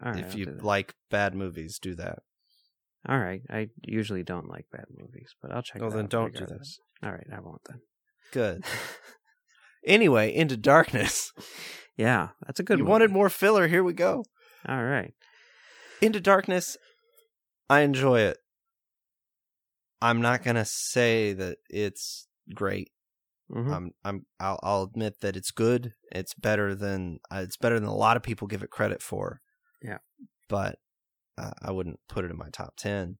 [0.05, 0.21] All right.
[0.21, 2.19] if I'll you like bad movies, do that.
[3.09, 3.43] All right.
[3.51, 6.79] I usually don't like bad movies, but I'll check Well, it then don't do regardless.
[7.03, 7.81] All right, I won't then.
[8.33, 8.65] Good.
[9.87, 11.33] anyway, into darkness.
[11.97, 12.93] yeah, that's a good you one.
[12.93, 13.69] wanted more filler.
[13.69, 14.25] Here we go.
[14.67, 15.15] All right.
[16.05, 16.77] Into Darkness,
[17.71, 18.37] I enjoy it.
[20.03, 22.91] I'm not gonna say that it's great.
[23.51, 23.73] Mhm.
[23.75, 25.95] I'm I'm I'll, I'll admit that it's good.
[26.13, 29.41] It's better than uh, it's better than a lot of people give it credit for.
[29.83, 29.99] Yeah.
[30.49, 30.79] but
[31.37, 33.17] uh, I wouldn't put it in my top ten.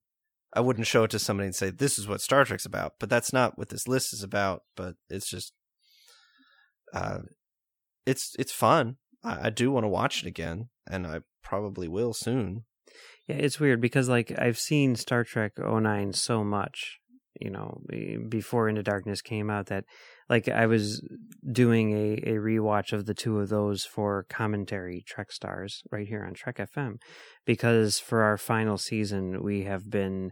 [0.53, 2.93] I wouldn't show it to somebody and say this is what Star Trek's about.
[2.99, 4.61] But that's not what this list is about.
[4.75, 5.53] But it's just,
[6.93, 7.19] uh,
[8.05, 8.97] it's it's fun.
[9.23, 12.65] I, I do want to watch it again, and I probably will soon.
[13.27, 16.99] Yeah, it's weird because like I've seen Star Trek 09 so much,
[17.39, 19.85] you know, be- before Into Darkness came out that
[20.29, 21.01] like I was
[21.51, 26.23] doing a, a rewatch of the two of those for commentary Trek Stars right here
[26.23, 26.97] on Trek FM
[27.45, 30.31] because for our final season we have been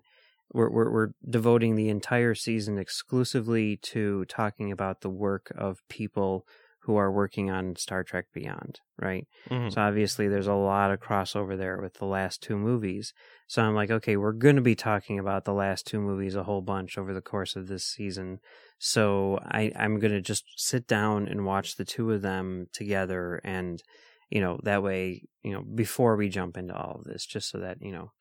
[0.53, 6.45] we're, we're we're devoting the entire season exclusively to talking about the work of people
[6.85, 9.25] who are working on Star Trek Beyond, right?
[9.49, 9.69] Mm-hmm.
[9.69, 13.13] So obviously there's a lot of crossover there with the last two movies.
[13.47, 16.43] So I'm like, okay, we're going to be talking about the last two movies a
[16.43, 18.39] whole bunch over the course of this season.
[18.79, 23.39] So I, I'm going to just sit down and watch the two of them together.
[23.45, 23.81] And,
[24.29, 27.59] you know, that way, you know, before we jump into all of this, just so
[27.59, 28.11] that, you know,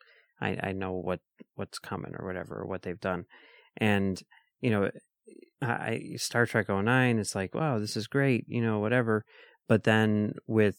[0.41, 1.21] I, I know what,
[1.57, 3.25] what's coming or whatever, or what they've done.
[3.77, 4.23] And,
[4.61, 4.91] you know,
[5.61, 9.25] I Star Trek 09, it's like, wow, this is great, you know, whatever.
[9.69, 10.77] But then with,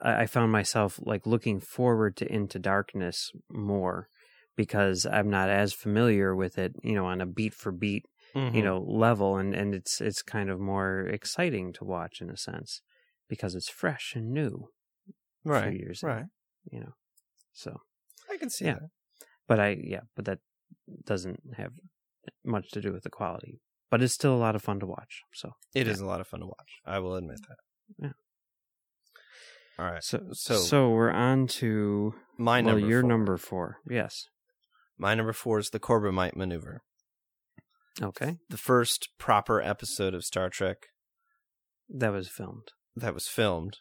[0.00, 4.08] I found myself like looking forward to Into Darkness more
[4.56, 8.54] because I'm not as familiar with it, you know, on a beat for beat, Mm-hmm.
[8.56, 12.36] you know, level, and and it's it's kind of more exciting to watch in a
[12.36, 12.80] sense
[13.28, 14.68] because it's fresh and new,
[15.44, 16.26] right, years right.
[16.70, 16.92] you know.
[17.52, 17.80] So,
[18.30, 18.74] I can see Yeah.
[18.74, 18.90] that.
[19.48, 20.38] but I yeah, but that
[21.04, 21.72] doesn't have
[22.44, 23.58] much to do with the quality.
[23.90, 25.22] But it's still a lot of fun to watch.
[25.34, 26.06] So It is Yeah.
[26.06, 26.80] a lot of fun to watch.
[26.84, 27.56] I will admit that.
[27.98, 28.12] Yeah.
[29.78, 30.02] All right.
[30.04, 32.80] So So- so, we're on to My number.
[32.80, 33.08] well, your four.
[33.08, 33.76] number four.
[33.88, 34.26] Yes.
[34.98, 36.82] My number four is the Corbomite maneuver.
[38.00, 38.38] Okay.
[38.48, 40.88] The first proper episode of Star Trek
[41.88, 42.68] That was filmed.
[42.94, 43.78] that was filmed,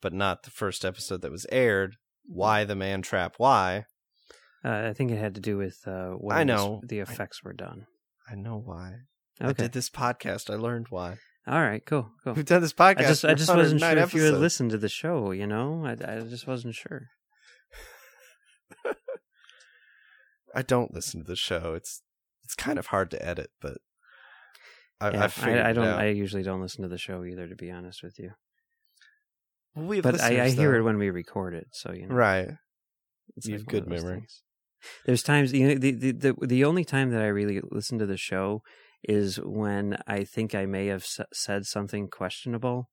[0.00, 1.96] but not the first episode that was aired.
[2.24, 3.34] Why the man trap?
[3.38, 3.86] Why?
[4.64, 6.82] Uh, I think it had to do with uh, when I know.
[6.84, 7.86] the I- effects were done.
[8.28, 8.98] I know why.
[9.40, 10.50] I did this podcast.
[10.50, 11.18] I learned why.
[11.46, 11.84] All right.
[11.84, 12.10] Cool.
[12.22, 12.34] Cool.
[12.34, 12.98] We've done this podcast.
[12.98, 15.30] I just I just wasn't sure 109 if you had listened to the show.
[15.30, 17.08] You know, I I just wasn't sure.
[20.54, 21.74] I don't listen to the show.
[21.74, 22.02] It's
[22.44, 23.78] it's kind of hard to edit, but
[25.00, 25.86] I, Yeah, I, I, I don't.
[25.86, 28.32] I usually don't listen to the show either, to be honest with you.
[29.74, 32.14] we have But I, I hear it when we record it, so you know.
[32.14, 32.48] right.
[33.36, 34.42] It's You like have good memories.
[35.06, 38.06] There's times you know, the, the the the only time that I really listen to
[38.06, 38.62] the show
[39.04, 42.88] is when I think I may have s- said something questionable,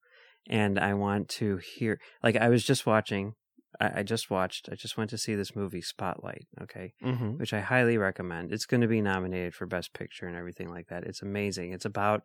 [0.50, 2.00] and I want to hear.
[2.24, 3.34] Like I was just watching,
[3.80, 4.70] I, I just watched.
[4.72, 6.48] I just went to see this movie Spotlight.
[6.62, 7.38] Okay, Mm-hmm.
[7.38, 8.52] which I highly recommend.
[8.52, 11.04] It's going to be nominated for Best Picture and everything like that.
[11.04, 11.74] It's amazing.
[11.74, 12.22] It's about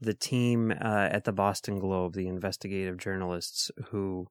[0.00, 4.26] the team uh, at the Boston Globe, the investigative journalists who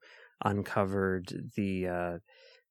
[0.52, 2.18] uncovered the uh,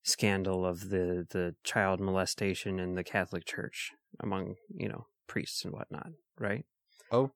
[0.02, 3.90] scandal of the the child molestation in the Catholic Church
[4.20, 6.08] among you know priests and whatnot.
[6.38, 6.64] Right?
[7.10, 7.30] Oh.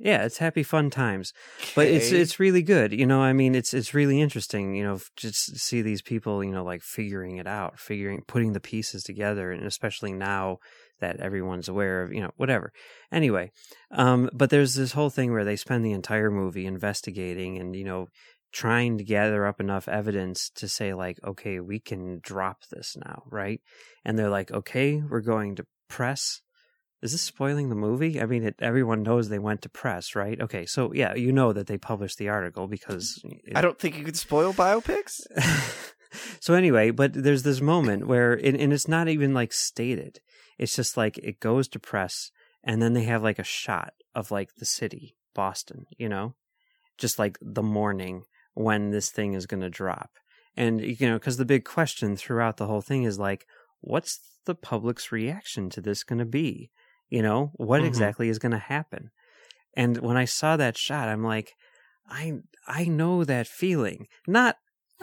[0.00, 1.32] Yeah, it's happy fun times
[1.74, 5.00] but it's it's really good you know i mean it's it's really interesting you know
[5.16, 9.50] just see these people you know like figuring it out figuring putting the pieces together
[9.50, 10.58] and especially now
[11.00, 12.72] that everyone's aware of, you know, whatever.
[13.12, 13.50] Anyway,
[13.90, 17.84] um, but there's this whole thing where they spend the entire movie investigating and, you
[17.84, 18.08] know,
[18.52, 23.22] trying to gather up enough evidence to say, like, okay, we can drop this now,
[23.30, 23.60] right?
[24.04, 26.40] And they're like, okay, we're going to press.
[27.00, 28.20] Is this spoiling the movie?
[28.20, 30.40] I mean, it, everyone knows they went to press, right?
[30.40, 33.96] Okay, so yeah, you know that they published the article because it, I don't think
[33.96, 35.20] you could spoil biopics.
[36.40, 40.20] so anyway, but there's this moment where, and, and it's not even like stated.
[40.58, 42.32] It's just like it goes to press,
[42.64, 46.34] and then they have like a shot of like the city, Boston, you know,
[46.96, 50.10] just like the morning when this thing is going to drop.
[50.56, 53.46] And, you know, because the big question throughout the whole thing is like,
[53.80, 56.72] what's the public's reaction to this going to be?
[57.10, 57.86] You know, what Mhm.
[57.86, 59.10] exactly is going to happen?
[59.74, 61.54] And when I saw that shot, I'm like,
[62.08, 62.34] I
[62.66, 64.06] I know that feeling.
[64.26, 64.56] Not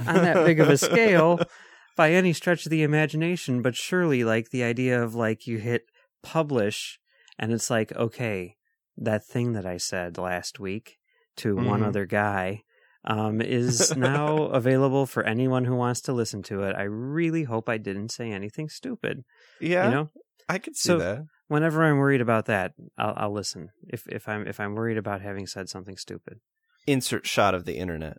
[0.06, 1.40] on that big of a scale
[1.98, 5.84] by any stretch of the imagination, but surely like the idea of like you hit
[6.22, 7.00] publish
[7.40, 8.56] and it's like, okay,
[8.98, 10.98] that thing that I said last week
[11.38, 11.88] to one Mhm.
[11.88, 12.62] other guy
[13.08, 16.76] um, is now available for anyone who wants to listen to it.
[16.76, 19.24] I really hope I didn't say anything stupid.
[19.62, 20.10] Yeah, You know,
[20.50, 21.24] I could see So- that.
[21.48, 23.70] Whenever I'm worried about that, I'll, I'll listen.
[23.88, 26.40] If if I'm if I'm worried about having said something stupid,
[26.88, 28.18] Insert shot of the internet.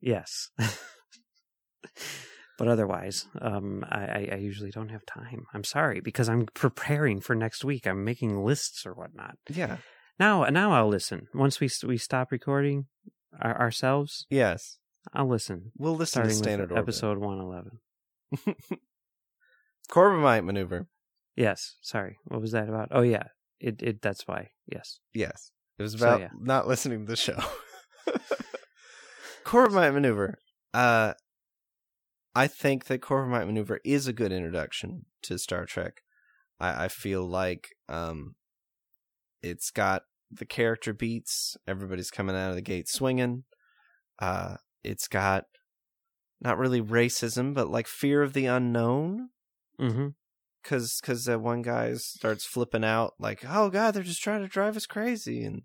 [0.00, 0.50] yes.
[2.58, 5.44] but otherwise, um, I, I, I usually don't have time.
[5.54, 7.86] I'm sorry because I'm preparing for next week.
[7.86, 9.36] I'm making lists or whatnot.
[9.48, 9.78] Yeah.
[10.18, 11.26] Now, now I'll listen.
[11.34, 12.86] Once we we stop recording
[13.40, 14.78] our, ourselves, Yes.
[15.12, 15.72] I'll listen.
[15.76, 17.80] We'll listen Starting to standard episode one eleven.
[19.90, 20.86] Corbomite maneuver.
[21.36, 21.76] Yes.
[21.80, 22.18] Sorry.
[22.24, 22.88] What was that about?
[22.90, 23.24] Oh yeah.
[23.60, 24.02] It it.
[24.02, 24.50] That's why.
[24.66, 24.98] Yes.
[25.14, 25.50] Yes.
[25.78, 26.28] It was So, about yeah.
[26.38, 27.38] not listening to the show.
[29.44, 30.38] Corbomite maneuver.
[30.74, 31.14] Uh
[32.34, 36.02] I think that Corbomite maneuver is a good introduction to Star Trek.
[36.60, 38.34] I, I feel like um
[39.42, 43.44] it's got the character beats, everybody's coming out of the gate swinging.
[44.18, 45.44] Uh it's got
[46.40, 49.28] not really racism, but like fear of the unknown.
[49.80, 50.08] Mm-hmm.
[50.62, 54.48] Cause cause that one guy starts flipping out like oh god they're just trying to
[54.48, 55.62] drive us crazy and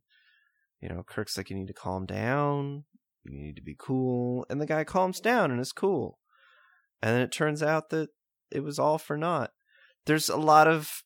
[0.82, 2.86] you know kirk's like you need to calm down.
[3.24, 6.20] You need to be cool and the guy calms down and is cool.
[7.02, 8.10] And then it turns out that
[8.50, 9.52] it was all for naught.
[10.06, 11.04] There's a lot of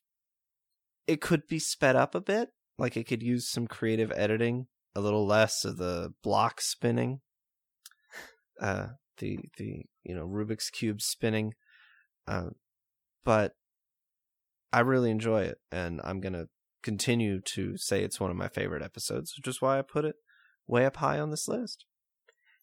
[1.06, 5.00] it could be sped up a bit like it could use some creative editing a
[5.00, 7.20] little less of the block spinning
[8.60, 11.54] uh the the you know rubik's cube spinning
[12.26, 12.50] uh,
[13.24, 13.52] but
[14.72, 16.46] I really enjoy it, and I'm gonna
[16.82, 20.16] continue to say it's one of my favorite episodes, which is why I put it
[20.66, 21.84] way up high on this list.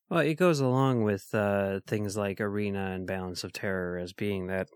[0.10, 4.48] Well, it goes along with uh, things like Arena and Balance of Terror as being
[4.48, 4.68] that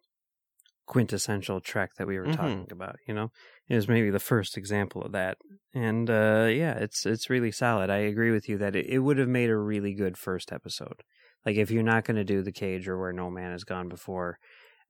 [0.86, 2.36] quintessential Trek that we were Mhm.
[2.36, 2.98] talking about.
[3.08, 3.32] You know,
[3.68, 5.38] it was maybe the first example of that,
[5.74, 7.90] and uh, yeah, it's it's really solid.
[7.90, 11.02] I agree with you that it, it would have made a really good first episode.
[11.46, 13.90] Like if you're not going to do the cage or where no man has gone
[13.90, 14.38] before,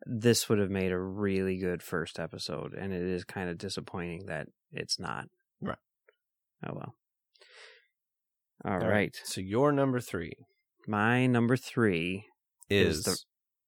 [0.06, 4.26] this would have made a really good first episode, and it is kind of disappointing
[4.28, 5.26] that it's not.
[5.62, 5.78] Right.
[6.68, 6.96] Oh well.
[8.66, 9.16] All right.
[9.26, 10.34] So your number three
[10.88, 12.26] My number three,
[12.70, 13.18] is, Is the-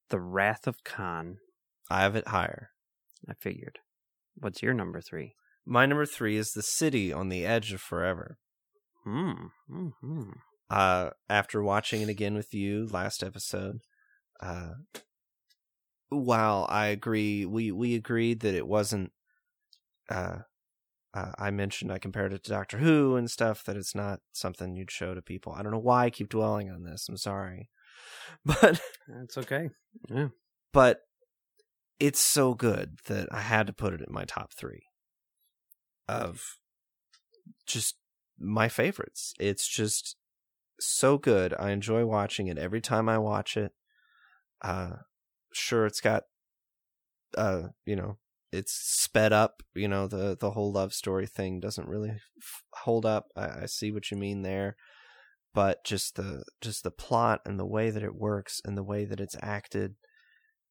[0.09, 1.37] The Wrath of Khan.
[1.89, 2.69] I have it higher.
[3.29, 3.79] I figured.
[4.35, 5.33] What's your number three?
[5.65, 8.37] My number three is the city on the edge of forever.
[9.03, 9.47] Hmm.
[9.69, 10.31] hmm
[10.69, 13.79] Uh, after watching it again with you last episode,
[14.41, 14.73] uh,
[16.09, 19.11] while I agree, we we agreed that it wasn't.
[20.09, 20.39] Uh,
[21.13, 23.63] uh, I mentioned I compared it to Doctor Who and stuff.
[23.63, 25.53] That it's not something you'd show to people.
[25.53, 27.07] I don't know why I keep dwelling on this.
[27.09, 27.69] I'm sorry,
[28.45, 29.69] but That's okay.
[30.09, 30.27] Yeah.
[30.73, 30.99] but
[31.99, 34.83] it's so good that I had to put it in my top three
[36.07, 36.41] of
[37.65, 37.95] just
[38.37, 39.33] my favorites.
[39.39, 40.17] It's just
[40.79, 41.53] so good.
[41.57, 43.71] I enjoy watching it every time I watch it.
[44.61, 44.97] Uh,
[45.55, 46.23] sure, it's got,
[47.37, 48.17] uh, you know,
[48.51, 49.61] it's sped up.
[49.73, 53.27] You know, the the whole love story thing doesn't really f- hold up.
[53.35, 54.75] I, I see what you mean there,
[55.53, 59.05] but just the just the plot and the way that it works and the way
[59.05, 59.95] that it's acted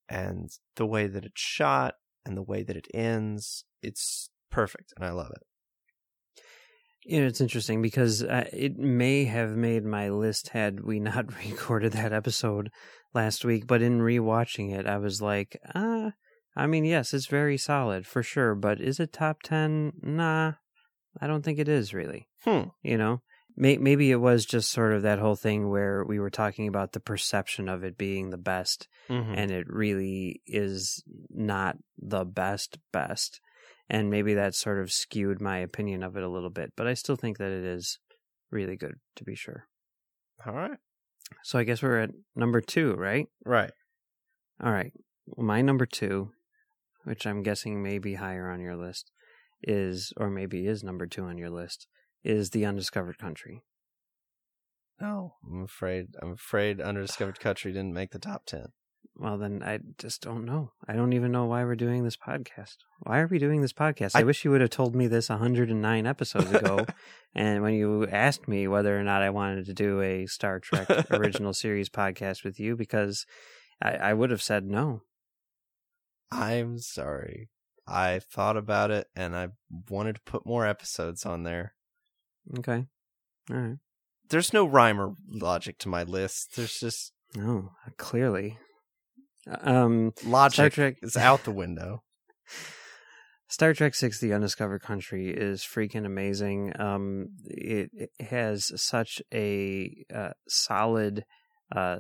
[0.09, 1.95] and the way that it's shot
[2.27, 5.43] and the way that it ends, it's perfect, and I love it.
[7.07, 11.27] You know, it's interesting because uh, it may have made my list had we not
[11.45, 12.71] recorded that episode
[13.15, 16.13] last week, but in rewatching it, I was like, ah,
[16.57, 19.93] I mean, yes, it's very solid for sure, but is it top 10?
[20.03, 20.53] Nah,
[21.21, 22.29] I don't think it is really.
[22.45, 22.69] Hmm.
[22.83, 23.23] You know,
[23.57, 26.93] May- maybe it was just sort of that whole thing where we were talking about
[26.93, 29.35] the perception of it being the best Mm-hmm.
[29.35, 33.39] and it really is not the best best
[33.91, 36.73] and maybe that sort of skewed my opinion of it a little bit.
[36.75, 37.99] But I still think that it is
[38.51, 39.67] really good, to be sure.
[40.47, 40.79] All right.
[41.43, 43.27] So I guess we're at number two, right?
[43.45, 43.73] Right.
[44.63, 44.93] All right.
[45.27, 46.31] Well, my number two,
[47.05, 49.11] which I'm guessing may be higher on your list,
[49.63, 51.87] is, or maybe is number two on your list,
[52.23, 53.63] is The Undiscovered Country.
[55.01, 56.09] No, I'm afraid.
[56.23, 58.67] I'm afraid Undiscovered Country didn't make the top ten.
[59.17, 60.73] Well, then I just don't know.
[60.89, 62.77] I don't even know why we're doing this podcast.
[63.01, 64.11] Why are we doing this podcast?
[64.17, 66.85] I, I- wish you would have told me this 109 episodes ago.
[67.35, 70.89] and when you asked me whether or not I wanted to do a Star Trek
[71.13, 73.25] original series podcast with you, because
[73.81, 75.03] I, I would have said no.
[76.33, 77.51] I'm sorry.
[77.87, 79.49] I thought about it and I
[79.89, 81.75] wanted to put more episodes on there.
[82.59, 82.87] Okay.
[83.51, 83.77] All right.
[84.31, 86.57] There's no rhyme or logic to my list.
[86.57, 88.59] There's just No, clearly.
[89.47, 92.03] Um, logic Trek- is out the window.
[93.49, 96.73] Star Trek Six: The Undiscovered Country is freaking amazing.
[96.79, 101.25] Um, it, it has such a uh, solid
[101.71, 101.99] uh,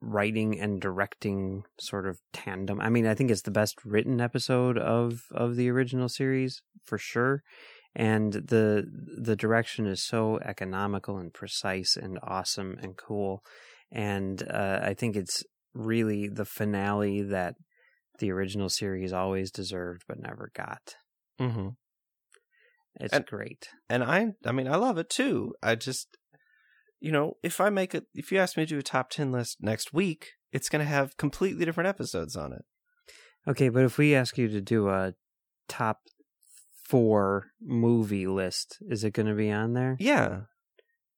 [0.00, 2.80] writing and directing sort of tandem.
[2.80, 6.98] I mean, I think it's the best written episode of of the original series for
[6.98, 7.42] sure.
[7.94, 8.86] And the
[9.18, 13.42] the direction is so economical and precise and awesome and cool.
[13.90, 15.42] And uh, I think it's
[15.74, 17.54] really the finale that
[18.18, 20.94] the original series always deserved but never got.
[21.40, 21.68] Mm-hmm.
[23.00, 23.68] It's And- great.
[23.88, 25.54] And I, I mean, I love it too.
[25.62, 26.16] I just,
[27.00, 29.30] you know, if I make it, if you ask me to do a top ten
[29.32, 32.62] list next week, it's going to have completely different episodes on it.
[33.48, 35.14] Okay, but if we ask you to do a
[35.68, 36.00] top
[36.84, 39.96] four movie list, is it going to be on there?
[39.98, 40.40] Yeah,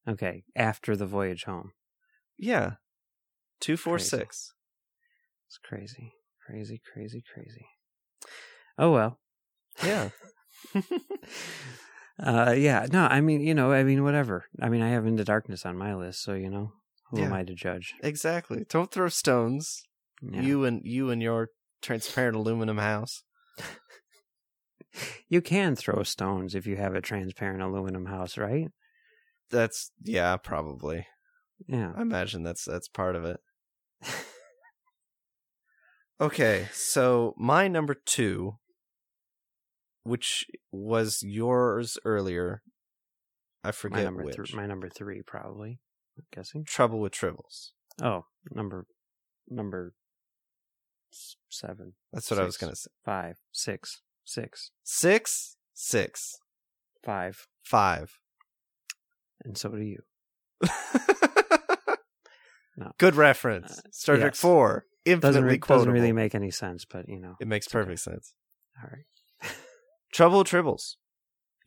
[0.07, 1.73] Okay, after the voyage home.
[2.39, 2.73] yeah.
[3.63, 4.09] Two, four, Crazy.
[4.09, 4.55] six.
[5.47, 6.13] It's crazy,
[6.45, 7.67] crazy, crazy, crazy.
[8.77, 9.21] Oh well.
[9.85, 10.11] Yeah.
[12.23, 12.87] uh, yeah.
[12.93, 14.47] No, I mean, you know, I mean, whatever.
[14.61, 16.73] I mean, I have Into Darkness on my list, so you know,
[17.11, 17.95] who am I to judge?
[18.03, 18.65] exactly.
[18.69, 19.85] Don't throw stones.
[20.21, 20.41] Yeah.
[20.41, 21.49] You and you and your
[21.83, 23.23] transparent aluminum house.
[25.29, 28.69] you can throw stones if you have a transparent aluminum house, right?
[29.51, 31.07] That's yeah, probably.
[31.69, 31.93] Yeah.
[31.97, 33.39] I imagine that's that's part of it.
[36.21, 38.59] Okay, so my number two,
[40.05, 42.63] which was yours earlier,
[43.65, 44.37] I my forget number which.
[44.37, 44.47] three.
[44.55, 45.81] My number three, probably.
[46.17, 46.65] I'm guessing.
[46.65, 47.71] Trouble with Tribbles.
[48.01, 48.87] Oh, number
[49.49, 49.95] number
[51.51, 52.91] seven, That's what I was gonna say.
[53.05, 56.37] five, six, six, Six, six,
[57.05, 58.19] five, five.
[59.45, 59.99] and so do you.
[62.77, 62.93] No.
[62.99, 63.79] Good reference.
[63.79, 64.41] Uh, Star Trek yes.
[64.41, 65.79] Four, infinitely Doesn't re- quotable.
[65.85, 67.37] doesn't really make any sense, but you know.
[67.41, 67.85] it makes it's okay.
[67.85, 68.35] perfect sense.
[68.83, 69.53] All right.
[70.13, 70.95] Trouble with Tribbles.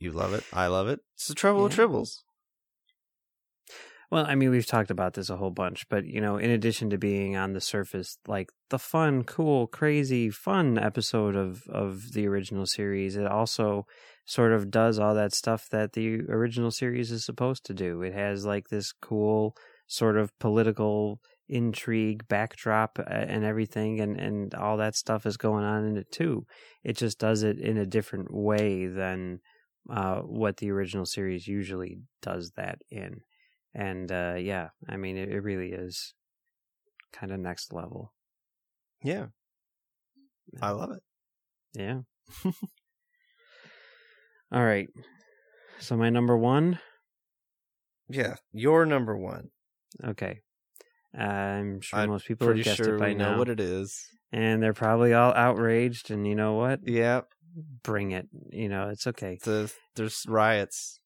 [0.00, 0.44] You love it.
[0.52, 1.00] I love it.
[1.14, 2.18] It's the Trouble with Tribbles.
[4.10, 6.90] Well, I mean, we've talked about this a whole bunch, but you know, in addition
[6.90, 12.26] to being on the surface like the fun, cool, crazy, fun episode of of the
[12.28, 13.84] original series, it also
[14.24, 18.02] sort of does all that stuff that the original series is supposed to do.
[18.02, 19.56] It has like this cool
[19.86, 25.64] sort of political intrigue backdrop uh, and everything and and all that stuff is going
[25.64, 26.44] on in it too.
[26.82, 29.40] It just does it in a different way than
[29.88, 33.20] uh, what the original series usually does that in.
[33.74, 36.14] And uh yeah i mean it, it really is
[37.12, 38.12] kind of next level.
[39.02, 39.26] Yeah,
[40.60, 41.02] I love it.
[41.74, 42.00] yeah.
[44.52, 44.88] All right.
[45.78, 46.78] So my number one?
[48.08, 49.50] Yeah, your number one.
[50.04, 50.40] Okay
[51.16, 54.04] i'm sure I'm most people have Pretty guessed sure it by now what it is.
[54.32, 57.22] and they're probably all outraged and you know what Yeah,
[57.82, 61.00] bring it you know it's okay the there's riots.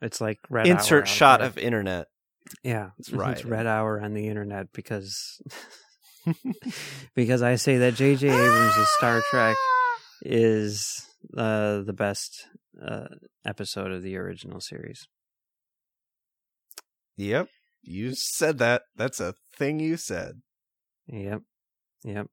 [0.00, 1.48] it's like red Insert shot there.
[1.48, 2.06] of internet.
[2.62, 5.40] yeah It's it's red hour on the internet because
[7.14, 9.56] because i say that jj abrams' star trek
[10.22, 11.06] is
[11.36, 12.46] uh, the best
[12.82, 13.08] uh,
[13.44, 15.06] episode of the original series.
[17.18, 17.48] Yep,
[17.84, 18.82] you said that.
[18.96, 20.42] That's a thing you said.
[21.06, 21.42] Yep,
[22.04, 22.26] yep.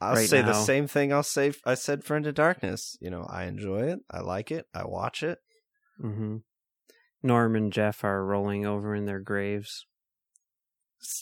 [0.00, 1.12] I'll Right say the same thing.
[1.12, 2.96] I'll say I said for Into Darkness.
[3.00, 4.00] You know, I enjoy it.
[4.10, 4.66] I like it.
[4.72, 5.38] I watch it.
[6.02, 6.36] Mm-hmm.
[7.22, 9.86] Norm and Jeff are rolling over in their graves.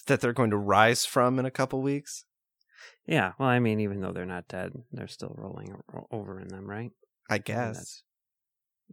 [0.06, 2.24] That they're going to rise from in a couple weeks.
[3.06, 5.74] Yeah, well, I mean, even though they're not dead, they're still rolling
[6.10, 6.90] over in them, right?
[7.30, 8.02] I guess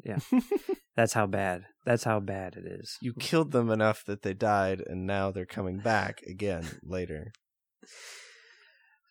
[0.04, 0.20] yeah,
[0.96, 1.66] that's how bad.
[1.86, 2.98] That's how bad it is.
[3.02, 7.32] you killed them enough that they died, and now they're coming back again later.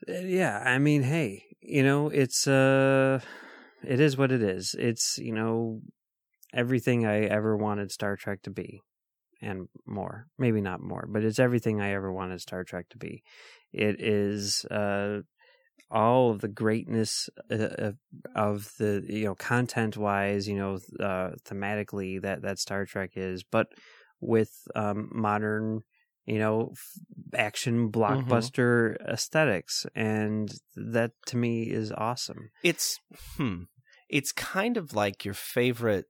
[0.09, 3.21] Uh, Yeah, I mean, hey, you know, it's uh
[3.85, 4.75] it is what it is.
[4.79, 5.81] It's, you know,
[6.55, 8.81] everything I ever wanted Star Trek to be
[9.41, 10.27] and more.
[10.39, 13.23] Maybe not more, but it's everything I ever wanted Star Trek to be.
[13.73, 15.21] It is uh
[15.91, 17.93] all of the greatness uh,
[18.35, 23.43] of the you know content wise you know uh thematically that that Star Trek is
[23.43, 23.69] but
[24.21, 25.83] with um modern
[26.25, 26.73] you know
[27.35, 32.99] action blockbuster aesthetics and that to me is awesome It's
[33.37, 33.65] hmm.
[34.09, 36.05] It's kind of like your favorite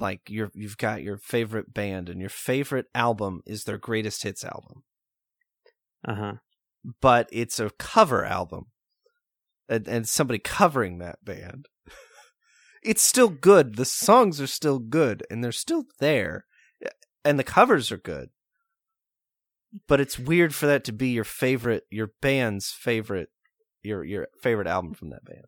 [0.00, 4.44] like your you've got your favorite band and your favorite album is their greatest hits
[4.44, 4.84] album.
[6.06, 6.34] uh-huh
[7.00, 8.66] But it's a cover album.
[9.68, 11.66] And and somebody covering that band.
[12.82, 13.76] It's still good.
[13.76, 16.44] The songs are still good and they're still there.
[17.24, 18.28] And the covers are good.
[19.88, 23.30] But it's weird for that to be your favorite your band's favorite
[23.82, 25.46] your your favorite album from that band.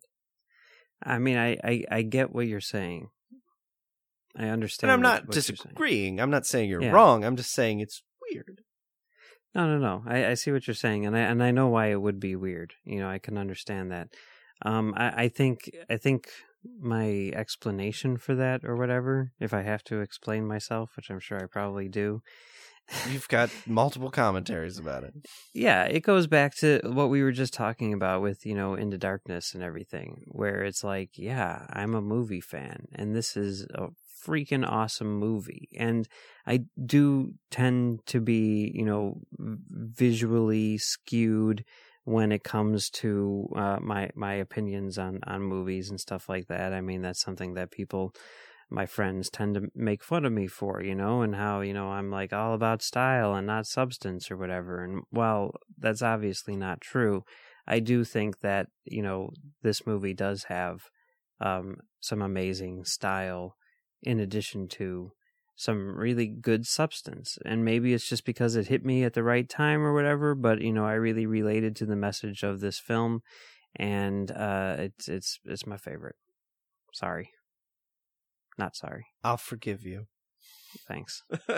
[1.02, 3.08] i mean i i, I get what you're saying
[4.34, 6.20] i understand And I'm not what you're disagreeing.
[6.20, 6.90] I'm not saying you're Yeah.
[6.92, 7.22] wrong.
[7.24, 8.62] I'm just saying it's weird.
[9.56, 10.02] No, no, no.
[10.06, 12.36] I, I see what you're saying, and I and I know why it would be
[12.36, 12.74] weird.
[12.84, 14.08] You know, I can understand that.
[14.60, 16.28] Um, I, I think I think
[16.78, 21.42] my explanation for that, or whatever, if I have to explain myself, which I'm sure
[21.42, 22.20] I probably do.
[23.10, 25.14] You've got multiple commentaries about it.
[25.54, 28.98] Yeah, it goes back to what we were just talking about with you know Into
[28.98, 33.86] Darkness and everything, where it's like, yeah, I'm a movie fan, and this is a
[34.26, 36.08] freaking awesome movie, and
[36.46, 41.64] I do tend to be you know visually skewed
[42.04, 46.72] when it comes to uh, my my opinions on on movies and stuff like that.
[46.72, 48.14] I mean, that's something that people
[48.70, 51.88] my friends tend to make fun of me for, you know, and how, you know,
[51.88, 54.82] I'm like all about style and not substance or whatever.
[54.82, 57.22] And while that's obviously not true,
[57.66, 59.30] I do think that, you know,
[59.62, 60.82] this movie does have
[61.40, 63.54] um, some amazing style
[64.02, 65.12] in addition to
[65.56, 67.38] some really good substance.
[67.44, 70.60] And maybe it's just because it hit me at the right time or whatever, but,
[70.60, 73.22] you know, I really related to the message of this film
[73.74, 76.16] and uh, it's, it's, it's my favorite.
[76.92, 77.30] Sorry.
[78.58, 79.06] Not sorry.
[79.22, 80.06] I'll forgive you.
[80.88, 81.22] Thanks.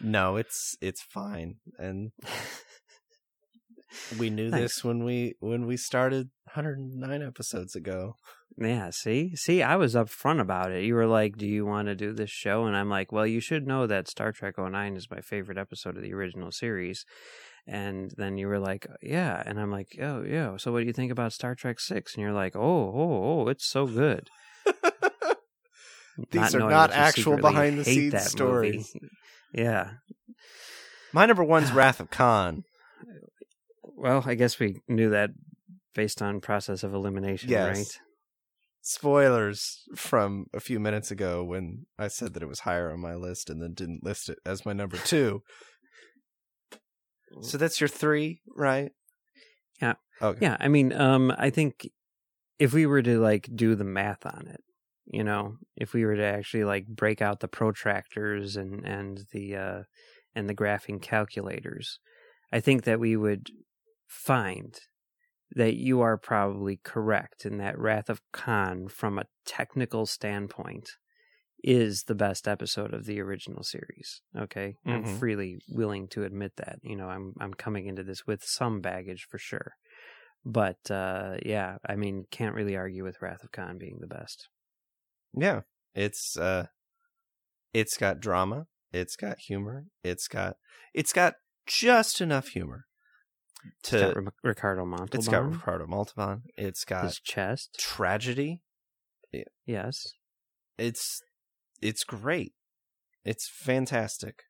[0.00, 1.56] no, it's it's fine.
[1.78, 2.12] And
[4.18, 4.76] we knew Thanks.
[4.76, 8.14] this when we when we started 109 episodes ago.
[8.58, 9.34] Yeah, see?
[9.36, 10.84] See, I was upfront about it.
[10.84, 12.64] You were like, Do you want to do this show?
[12.66, 15.96] And I'm like, Well, you should know that Star Trek 09 is my favorite episode
[15.96, 17.04] of the original series.
[17.66, 19.42] And then you were like, Yeah.
[19.46, 20.56] And I'm like, Oh, yeah.
[20.58, 22.14] So what do you think about Star Trek 6?
[22.14, 24.28] And you're like, Oh, oh, oh, it's so good.
[26.32, 28.24] These are not actual behind the scenes movie.
[28.26, 28.96] stories.
[29.52, 29.94] Yeah.
[31.12, 32.62] My number one's Wrath of Khan.
[33.82, 35.30] Well, I guess we knew that
[35.92, 37.76] based on process of elimination, Yes.
[37.76, 38.00] right?
[38.82, 43.14] Spoilers from a few minutes ago when I said that it was higher on my
[43.14, 45.42] list and then didn't list it as my number two.
[47.42, 48.92] So that's your three, right?
[49.80, 49.94] Yeah.
[50.20, 50.38] Okay.
[50.42, 51.88] Yeah, I mean, um, I think
[52.58, 54.62] if we were to like do the math on it,
[55.06, 59.56] you know, if we were to actually like break out the protractors and and the
[59.56, 59.82] uh,
[60.34, 61.98] and the graphing calculators,
[62.52, 63.50] I think that we would
[64.06, 64.78] find
[65.56, 70.90] that you are probably correct in that Wrath of Khan, from a technical standpoint,
[71.62, 74.22] is the best episode of the original series.
[74.36, 75.18] Okay, I'm Mhm.
[75.18, 76.78] freely willing to admit that.
[76.82, 79.74] You know, I'm I'm coming into this with some baggage for sure,
[80.44, 84.48] but uh, yeah, I mean, can't really argue with Wrath of Khan being the best.
[85.34, 85.62] Yeah.
[85.94, 86.66] It's uh
[87.72, 90.56] it's got drama, it's got humor, it's got
[90.94, 91.34] it's got
[91.66, 92.86] just enough humor
[93.84, 95.18] to Ri- Ricardo Montalban.
[95.18, 97.76] it's got Ricardo Montalban, it's got his chest.
[97.78, 98.62] tragedy.
[99.66, 100.14] Yes,
[100.78, 101.22] It's
[101.80, 102.52] it's great.
[103.24, 104.42] It's fantastic.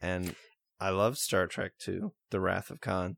[0.00, 0.34] And
[0.78, 2.12] I love Star Trek too.
[2.30, 3.16] The Wrath of Khan.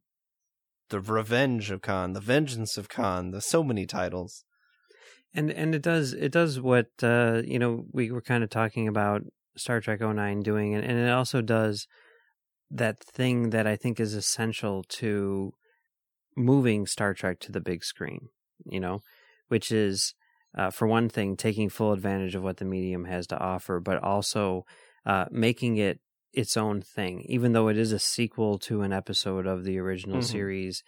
[0.90, 4.44] The Revenge of Khan, The Vengeance of Khan, the so many titles.
[5.34, 8.86] and and it does it does what uh, you know we were kind of talking
[8.86, 9.22] about
[9.56, 11.86] Star Trek 09 doing, and, and it also does
[12.72, 15.52] that thing that I think is essential to
[16.36, 18.28] moving Star Trek to the big screen.
[18.64, 19.00] You know,
[19.48, 20.14] which is
[20.56, 24.02] uh, for one thing taking full advantage of what the medium has to offer, but
[24.02, 24.64] also
[25.04, 26.00] uh, making it
[26.32, 30.20] its own thing, even though it is a sequel to an episode of the original
[30.20, 30.22] Mhm.
[30.22, 30.84] series.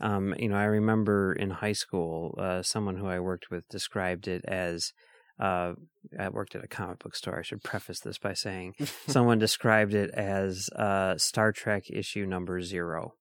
[0.00, 4.26] Um, you know, I remember in high school, uh, someone who I worked with described
[4.28, 4.92] it as.
[5.38, 5.74] Uh,
[6.18, 7.38] I worked at a comic book store.
[7.38, 8.74] I should preface this by saying
[9.06, 13.14] someone described it as uh, Star Trek issue number zero,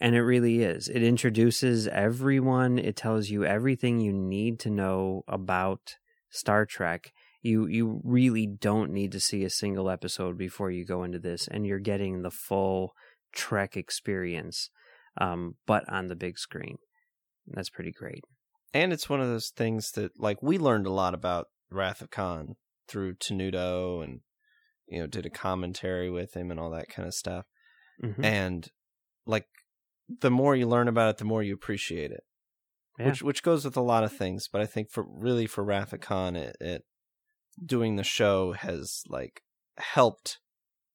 [0.00, 0.88] And it really is.
[0.88, 2.78] It introduces everyone.
[2.78, 5.96] It tells you everything you need to know about
[6.30, 7.12] Star Trek.
[7.42, 11.46] You you really don't need to see a single episode before you go into this,
[11.46, 12.92] and you're getting the full
[13.32, 14.70] Trek experience,
[15.20, 16.78] um, but on the big screen.
[17.46, 18.24] That's pretty great.
[18.74, 22.10] And it's one of those things that, like, we learned a lot about Wrath of
[22.10, 22.56] Khan
[22.88, 24.20] through Tenuto and,
[24.86, 27.46] you know, did a commentary with him and all that kind of stuff.
[28.02, 28.24] Mhm.
[28.24, 28.68] And,
[29.24, 29.46] like,
[30.08, 32.24] the more you learn about it, the more you appreciate it.
[32.98, 33.06] Yeah.
[33.06, 35.92] Which which goes with a lot of things, but I think for really for Wrath
[35.92, 36.84] of Khan, it, it
[37.62, 39.42] doing the show has like
[39.78, 40.38] helped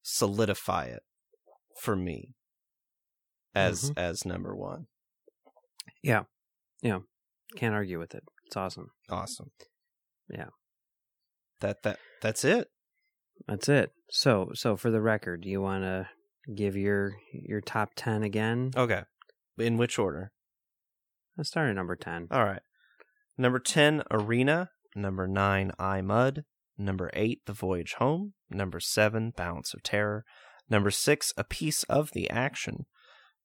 [0.02, 1.02] solidify it
[1.80, 2.34] for me
[3.54, 3.98] as Mhm.
[3.98, 4.88] as number one.
[7.56, 8.24] Can't argue with it.
[8.46, 8.88] It's awesome.
[9.10, 9.50] Awesome.
[10.28, 10.48] Yeah.
[11.60, 12.68] That that that's it.
[13.46, 13.92] That's it.
[14.10, 16.08] So so for the record, do you want to
[16.54, 18.70] give your your top ten again?
[18.76, 19.02] Okay.
[19.58, 20.32] In which order?
[21.36, 22.28] Let's start at number ten.
[22.30, 22.62] All right.
[23.38, 24.70] Number 10, Arena.
[24.94, 26.44] Number 9, I Mudd.
[26.76, 28.34] Number 8, The Voyage Home.
[28.50, 30.24] Number 7, Balance of Terror.
[30.68, 32.86] Number 6, A Piece of the Action.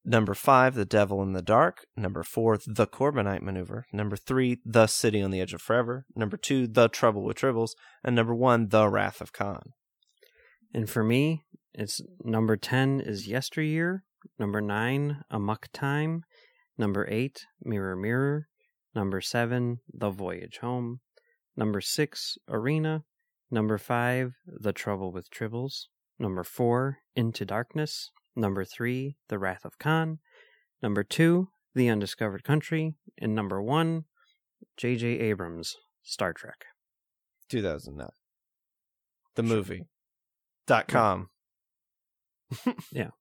[0.09, 1.85] Number 5, The Devil in the Dark.
[1.97, 3.85] Number 4, The Corbomite Maneuver.
[3.91, 6.05] Number 3, The City on the Edge of Forever.
[6.15, 7.71] Number 2, The Trouble with Tribbles.
[8.05, 9.73] And number 1, The Wrath of Khan.
[10.73, 11.43] And for me,
[11.73, 14.05] it's number 10 is Yesteryear,
[14.39, 16.23] number 9, Amok Time,
[16.77, 18.47] number 8, Mirror Mirror,
[18.95, 21.01] number 7, The Voyage Home,
[21.57, 23.03] number 6, Arena,
[23.51, 25.87] number 5, The Trouble with Tribbles,
[26.17, 30.19] number 4, Into Darkness, number 3, The Wrath of Khan,
[30.81, 34.05] number 2, The Undiscovered Country, and number 1,
[34.77, 35.07] J.J.
[35.19, 36.65] Abrams, Star Trek.
[37.49, 38.07] 2009.
[39.35, 39.83] The movie.
[40.65, 41.29] Dot com.
[42.91, 43.09] Yeah.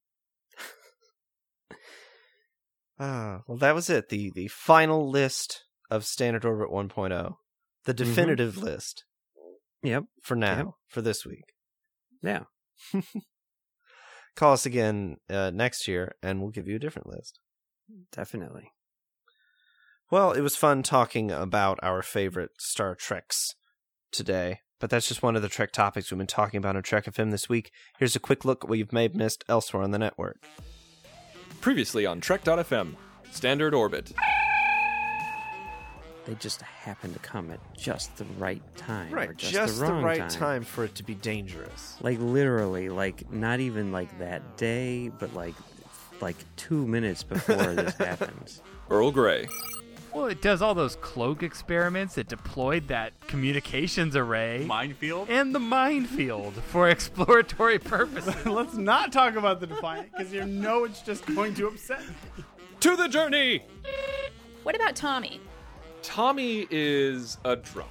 [2.98, 4.08] Ah, well, that was it.
[4.08, 7.34] The the final list of Standard Orbit 1.0.
[7.84, 9.04] The definitive list
[9.82, 10.04] Yep.
[10.22, 10.66] for now, Yep.
[10.88, 11.44] for this week.
[12.22, 12.44] Yeah.
[14.36, 17.40] Call us again uh, next year, and we'll give you a different list.
[18.12, 18.70] Definitely.
[20.10, 23.54] Well, it was fun talking about our favorite Star Treks
[24.12, 27.06] today, but that's just one of the Trek topics we've been talking about on Trek
[27.06, 27.72] FM this week.
[27.98, 30.44] Here's a quick look at what you've may have missed elsewhere on the network.
[31.60, 32.94] Previously on Trek.fm,
[33.32, 34.12] Standard Orbit.
[36.26, 39.14] They just happen to come at just the right time.
[39.14, 40.64] or just, just, the, the, wrong right time.
[40.64, 41.96] for it to be dangerous.
[42.00, 45.54] Like literally, like not even like that day, but like
[46.20, 48.60] like two minutes before this happens.
[48.90, 49.46] Earl Grey.
[50.12, 52.16] Well, it does all those cloak experiments.
[52.16, 55.28] It deployed that communications array Minefield?
[55.28, 58.34] and the minefield for exploratory purposes.
[58.46, 62.44] Let's not talk about the Defiant because you know it's just going to upset me.
[62.80, 63.62] To the journey!
[64.62, 65.38] What about Tommy?
[66.06, 67.90] Tommy is a drunk.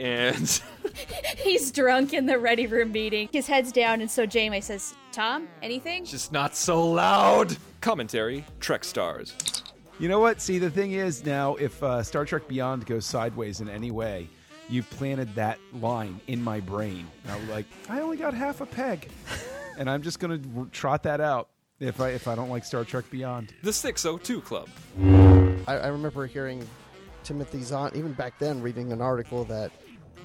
[0.00, 0.60] And
[1.38, 3.28] He's drunk in the ready room meeting.
[3.32, 6.04] His head's down, and so Janeway says, Tom, anything?
[6.04, 7.56] just not so loud.
[7.80, 9.34] Commentary Trek Stars.
[10.00, 10.40] You know what?
[10.40, 14.28] See, the thing is now, if uh, Star Trek Beyond goes sideways in any way,
[14.68, 17.06] you've planted that line in my brain.
[17.22, 19.08] And I'm like, I only got half a peg,
[19.78, 22.82] and I'm just gonna r- trot that out if I if I don't like Star
[22.84, 23.54] Trek Beyond.
[23.62, 24.68] The 602 Club.
[25.68, 26.66] I, I remember hearing
[27.24, 29.72] Timothy Zahn, even back then, reading an article that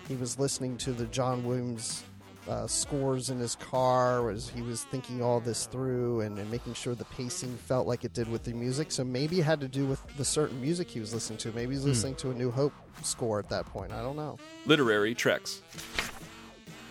[0.07, 2.03] he was listening to the John Williams
[2.47, 6.73] uh, scores in his car as he was thinking all this through and, and making
[6.73, 8.91] sure the pacing felt like it did with the music.
[8.91, 11.51] So maybe it had to do with the certain music he was listening to.
[11.51, 12.73] Maybe he's listening to a New Hope
[13.03, 13.91] score at that point.
[13.91, 14.37] I don't know.
[14.65, 15.61] Literary Treks.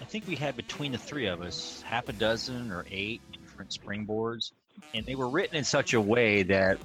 [0.00, 3.70] I think we had between the three of us half a dozen or eight different
[3.70, 4.52] springboards,
[4.94, 6.78] and they were written in such a way that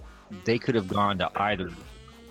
[0.46, 1.70] they could have gone to either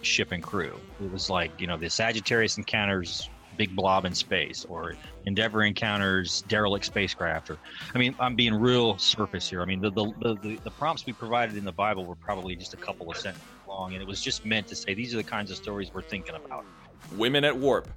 [0.02, 0.78] ship and crew.
[1.02, 4.94] It was like, you know, the Sagittarius encounters big blob in space, or
[5.26, 7.58] Endeavor encounters derelict spacecraft, or
[7.94, 9.62] I mean, I'm being real surface here.
[9.62, 12.56] I mean, the the, the, the, the prompts we provided in the Bible were probably
[12.56, 15.18] just a couple of sentences long, and it was just meant to say these are
[15.18, 16.64] the kinds of stories we're thinking about.
[17.16, 17.88] Women at Warp.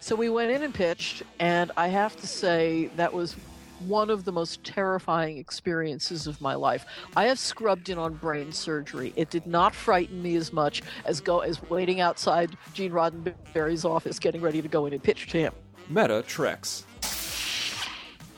[0.00, 3.36] So we went in and pitched, and I have to say that was
[3.80, 6.86] one of the most terrifying experiences of my life.
[7.16, 9.12] I have scrubbed in on brain surgery.
[9.16, 14.18] It did not frighten me as much as go as waiting outside Gene Roddenberry's office
[14.18, 15.52] getting ready to go in and pitch to him.
[15.88, 16.84] Meta Treks.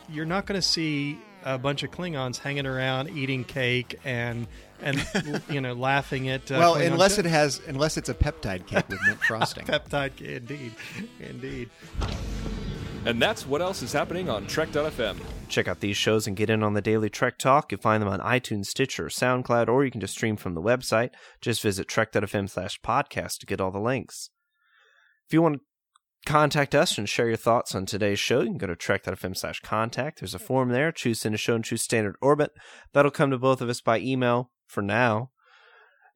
[0.08, 4.46] You're not going to see a bunch of Klingons hanging around eating cake and
[4.82, 5.06] and
[5.50, 7.26] you know laughing at uh, well, Klingon unless shit.
[7.26, 9.64] it has, unless it's a peptide cake with mint frosting.
[9.64, 10.74] peptide, cake, indeed,
[11.20, 11.70] indeed.
[13.06, 15.16] And that's what else is happening on Trek.fm.
[15.48, 17.72] Check out these shows and get in on the daily Trek Talk.
[17.72, 21.10] You'll find them on iTunes, Stitcher, SoundCloud, or you can just stream from the website.
[21.40, 24.30] Just visit trek.fm slash podcast to get all the links.
[25.26, 25.60] If you want to
[26.26, 29.60] contact us and share your thoughts on today's show, you can go to trek.fm slash
[29.60, 30.20] contact.
[30.20, 30.92] There's a form there.
[30.92, 32.52] Choose send a show and choose standard orbit.
[32.92, 35.30] That'll come to both of us by email for now.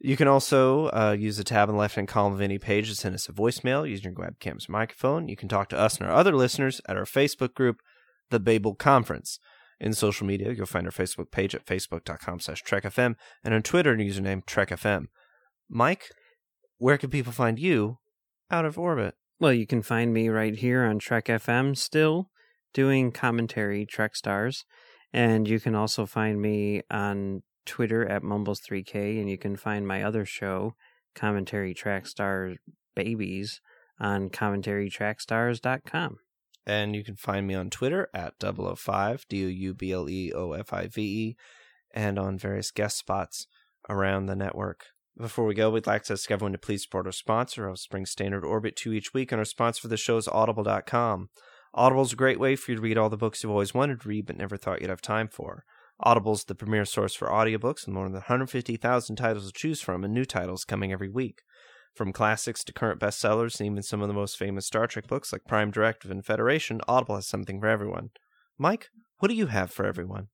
[0.04, 2.90] You can also uh, use the tab in the left hand column of any page
[2.90, 5.28] to send us a voicemail using your webcam's microphone.
[5.28, 7.80] You can talk to us and our other listeners at our Facebook group,
[8.28, 9.38] The Babel Conference.
[9.80, 13.96] In social media, you'll find our Facebook page at facebook.com slash trekfm and on Twitter,
[13.96, 15.06] username trekfm.
[15.70, 16.10] Mike,
[16.76, 17.96] where can people find you
[18.50, 19.14] out of orbit?
[19.40, 22.28] Well, you can find me right here on Trek FM still
[22.74, 24.66] doing commentary Trek Stars.
[25.14, 29.20] And you can also find me on Twitter at Mumbles3K.
[29.20, 30.74] And you can find my other show,
[31.14, 32.56] Commentary Track Stars
[32.94, 33.60] Babies,
[34.00, 36.18] on commentarytrackstars.com.
[36.66, 40.32] And you can find me on Twitter at 005, D O U B L E
[40.32, 41.36] O F I V E,
[41.92, 43.46] and on various guest spots
[43.88, 44.86] around the network.
[45.16, 48.06] Before we go, we'd like to ask everyone to please support our sponsor, of Spring
[48.06, 51.28] Standard Orbit 2 each week, and our sponsor for the show is Audible.com.
[51.72, 54.00] Audible is a great way for you to read all the books you've always wanted
[54.00, 55.64] to read but never thought you'd have time for.
[56.00, 60.04] Audible is the premier source for audiobooks with more than 150,000 titles to choose from
[60.04, 61.42] and new titles coming every week.
[61.94, 65.32] From classics to current bestsellers and even some of the most famous Star Trek books
[65.32, 68.10] like Prime Directive and Federation, Audible has something for everyone.
[68.58, 68.88] Mike,
[69.18, 70.28] what do you have for everyone?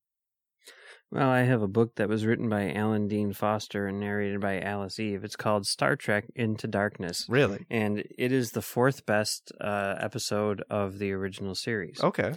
[1.11, 4.61] Well, I have a book that was written by Alan Dean Foster and narrated by
[4.61, 5.25] Alice Eve.
[5.25, 7.27] It's called Star Trek Into Darkness.
[7.29, 7.67] Really?
[7.69, 12.01] And it is the fourth best uh, episode of the original series.
[12.01, 12.35] Okay.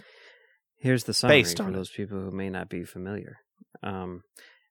[0.78, 1.76] Here's the summary Based for on it.
[1.76, 3.38] those people who may not be familiar.
[3.82, 4.22] Um,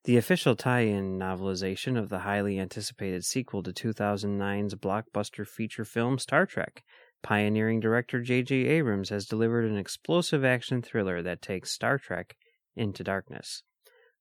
[0.04, 6.18] the official tie in novelization of the highly anticipated sequel to 2009's blockbuster feature film
[6.18, 6.82] Star Trek.
[7.22, 8.54] Pioneering director J.J.
[8.54, 12.36] Abrams has delivered an explosive action thriller that takes Star Trek
[12.76, 13.62] into darkness.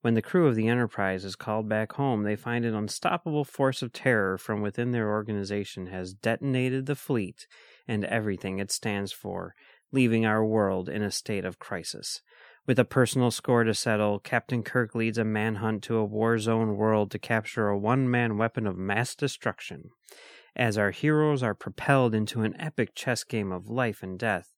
[0.03, 3.81] When the crew of the Enterprise is called back home, they find an unstoppable force
[3.81, 7.47] of terror from within their organization has detonated the fleet
[7.87, 9.53] and everything it stands for,
[9.93, 12.21] leaving our world in a state of crisis.
[12.65, 16.75] With a personal score to settle, Captain Kirk leads a manhunt to a war zone
[16.75, 19.89] world to capture a one man weapon of mass destruction.
[20.55, 24.53] As our heroes are propelled into an epic chess game of life and death,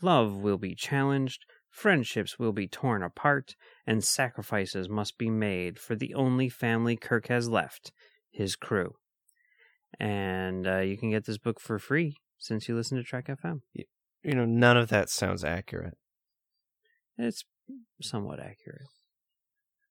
[0.00, 5.94] love will be challenged, friendships will be torn apart, and sacrifices must be made for
[5.94, 7.92] the only family Kirk has left
[8.30, 8.94] his crew.
[9.98, 13.60] And uh, you can get this book for free since you listen to Trek FM.
[14.22, 15.94] You know, none of that sounds accurate.
[17.16, 17.44] It's
[18.02, 18.86] somewhat accurate.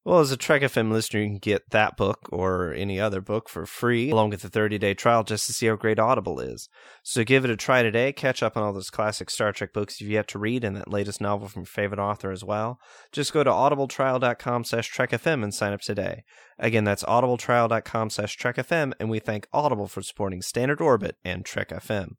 [0.06, 3.50] Well, as a Trek FM listener, you can get that book or any other book
[3.50, 6.70] for free, along with a 30 day trial just to see how great Audible is.
[7.04, 8.14] So give it a try today.
[8.14, 10.92] Catch up on all those classic Star Trek books you've yet to read and that
[10.92, 12.80] latest novel from your favorite author as well.
[13.12, 16.24] Just go to audibletrial.com slash trekfm and sign up today.
[16.58, 21.70] Again, that's audibletrial.com slash trekfm, and we thank Audible for supporting Standard Orbit and Trek
[21.70, 22.14] FM.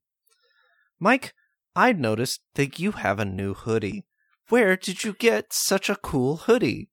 [1.01, 1.33] Mike,
[1.77, 4.05] I'd noticed that you have a new hoodie.
[4.49, 6.91] Where did you get such a cool hoodie?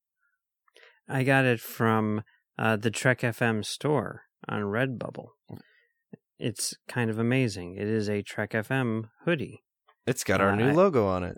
[1.10, 2.22] I got it from
[2.60, 5.30] uh, the Trek FM store on Redbubble.
[6.40, 7.76] It's kind of amazing.
[7.76, 9.64] It is a Trek FM hoodie.
[10.06, 11.38] It's got our Uh, new I- logo on it.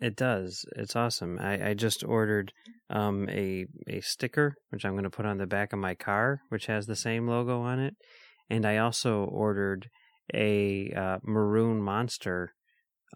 [0.00, 0.64] It does.
[0.76, 1.38] It's awesome.
[1.38, 2.52] I, I just ordered
[2.90, 6.40] um, a a sticker, which I'm going to put on the back of my car,
[6.48, 7.94] which has the same logo on it,
[8.50, 9.88] and I also ordered
[10.34, 12.54] a uh, maroon monster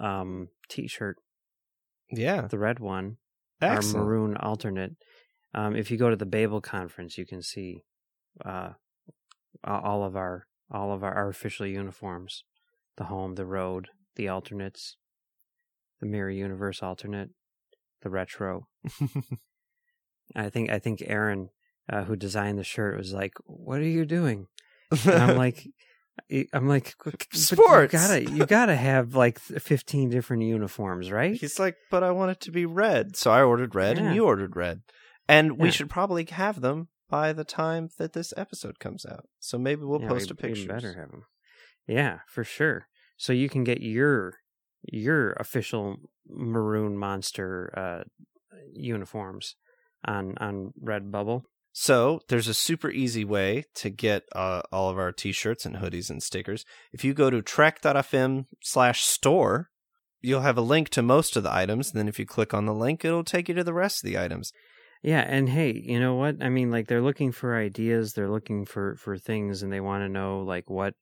[0.01, 1.17] um, T-shirt.
[2.11, 3.17] Yeah, the red one,
[3.61, 3.97] Excellent.
[3.97, 4.93] our maroon alternate.
[5.55, 7.83] Um, if you go to the Babel conference, you can see
[8.45, 8.71] uh,
[9.65, 12.45] all of our all of our, our official uniforms:
[12.97, 14.97] the home, the road, the alternates,
[16.01, 17.31] the mirror universe alternate,
[18.03, 18.69] the retro.
[20.37, 21.49] I think I think Aaron,
[21.91, 24.47] uh, who designed the shirt, was like, "What are you doing?"
[25.05, 25.67] And I'm like,
[26.53, 27.93] "I'm like, "But Sports.
[27.93, 32.31] You gotta you gotta have like 15 different uniforms, right?" He's like, but I want
[32.33, 33.17] it to be red.
[33.17, 34.05] So I ordered red Yeah.
[34.07, 34.83] and you ordered red.
[35.29, 39.27] And we should probably have them by the time that this episode comes out.
[39.41, 40.69] So maybe we'll Yeah, post we- a picture.
[40.69, 41.25] better have 'em.
[41.87, 42.87] Yeah, for sure.
[43.17, 44.35] So you can get your
[44.83, 45.97] your official
[46.27, 48.05] maroon monster uh,
[48.73, 49.57] uniforms
[50.05, 51.43] on on Redbubble.
[51.81, 56.11] So there's a super easy way to get uh, all of our t-shirts and hoodies
[56.11, 56.65] and stickers.
[56.93, 59.71] If you go to trek.fm slash store,
[60.21, 61.93] you'll have a link to most of the items.
[61.93, 64.11] And then if you click on the link, it'll take you to the rest of
[64.11, 64.51] the items.
[65.05, 66.43] Yeah, and hey, you know what?
[66.43, 70.03] I mean, like they're looking for ideas, they're looking for for things, and they want
[70.03, 70.95] to know like what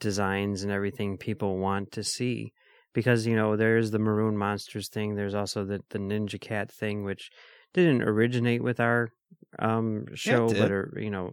[0.00, 2.52] designs and everything people want to see.
[2.92, 5.14] because you know there's the maroon monsters thing.
[5.14, 7.30] There's also the the ninja cat thing, which
[7.74, 9.10] didn't originate with our
[9.58, 10.58] um show, did.
[10.58, 11.32] but or, you know,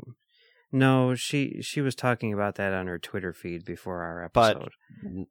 [0.72, 4.72] no, she she was talking about that on her Twitter feed before our episode.
[5.06, 5.28] n-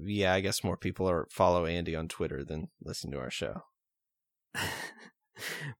[0.00, 3.62] yeah, I guess more people are follow Andy on Twitter than listen to our show.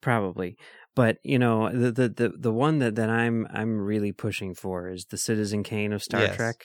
[0.00, 0.56] probably
[0.96, 4.88] but you know the, the the the one that that i'm i'm really pushing for
[4.88, 6.36] is the citizen kane of star Yes.
[6.36, 6.56] trek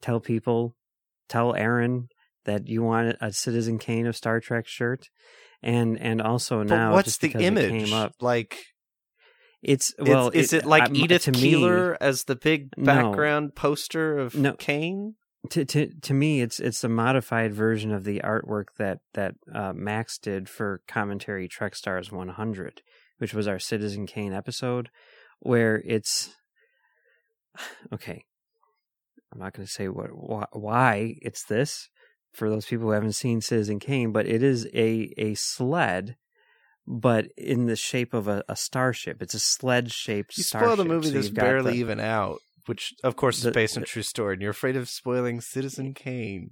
[0.00, 0.76] tell people
[1.28, 2.06] tell aaron
[2.44, 5.08] that you want a citizen kane of star trek shirt
[5.62, 7.70] and and also But now what's just the it image?
[7.70, 8.58] came up Like
[9.62, 12.84] it's It's- well is it, like um, Edith me- Keeler as the big No.
[12.84, 14.52] background poster of No.
[14.54, 15.14] Kane?
[15.50, 19.72] to to to me it's it's a modified version of the artwork that that uh,
[19.72, 22.82] Max did for commentary Trek Stars 100
[23.18, 24.88] which was our Citizen Kane episode
[25.38, 26.34] where it's
[27.92, 28.24] okay
[29.32, 31.88] I'm not going to say what wh- why it's this
[32.36, 36.16] for those people who haven't seen Citizen Kane but it is a a sled
[36.86, 40.76] but in the shape of a, a starship it's a sled shaped You starship spoil
[40.76, 43.80] the movie So that's barely the- even out, which of course the- is based on
[43.82, 46.50] the- true story, and you're afraid of spoiling Citizen Kane.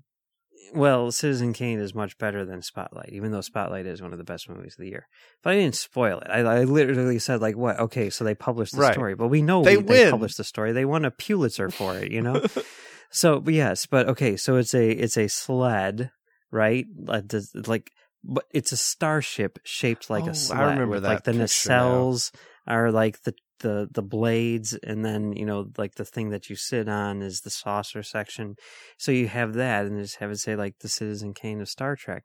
[0.72, 4.24] Well, Citizen Kane is much better than Spotlight, even though Spotlight is one of the
[4.24, 5.06] best movies of the year.
[5.42, 6.28] But I didn't spoil it.
[6.30, 7.78] I, I literally said like, "What?
[7.78, 8.92] Okay, so they published the Right.
[8.94, 10.72] story, but we know They we, they published the story.
[10.72, 12.42] They won a Pulitzer for it, you know."
[13.10, 16.10] so, but yes, but okay, so it's a it's a sled,
[16.50, 16.86] right?
[16.96, 17.90] Like,
[18.24, 20.60] but it's a starship shaped like Oh, I a sled.
[20.60, 22.08] remember with, that like the picture now.
[22.08, 22.34] nacelles
[22.66, 26.56] are like the the the blades and then you know like the thing that you
[26.56, 28.56] sit on is the saucer section
[28.98, 31.94] so you have that and just have it say like the citizen kane of star
[31.94, 32.24] trek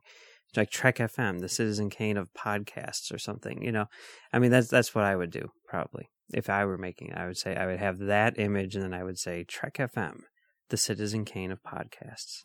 [0.50, 3.86] It's like trek fm the citizen kane of podcasts or something you know
[4.34, 7.28] i mean that's that's what i would do probably if i were making it i
[7.28, 10.22] would say i would have that image and then i would say trek fm
[10.70, 12.40] the citizen kane of podcasts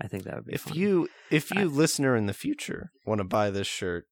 [0.00, 0.74] i think that would be If fun.
[0.74, 4.04] you, if you listener in the future want to buy this shirt,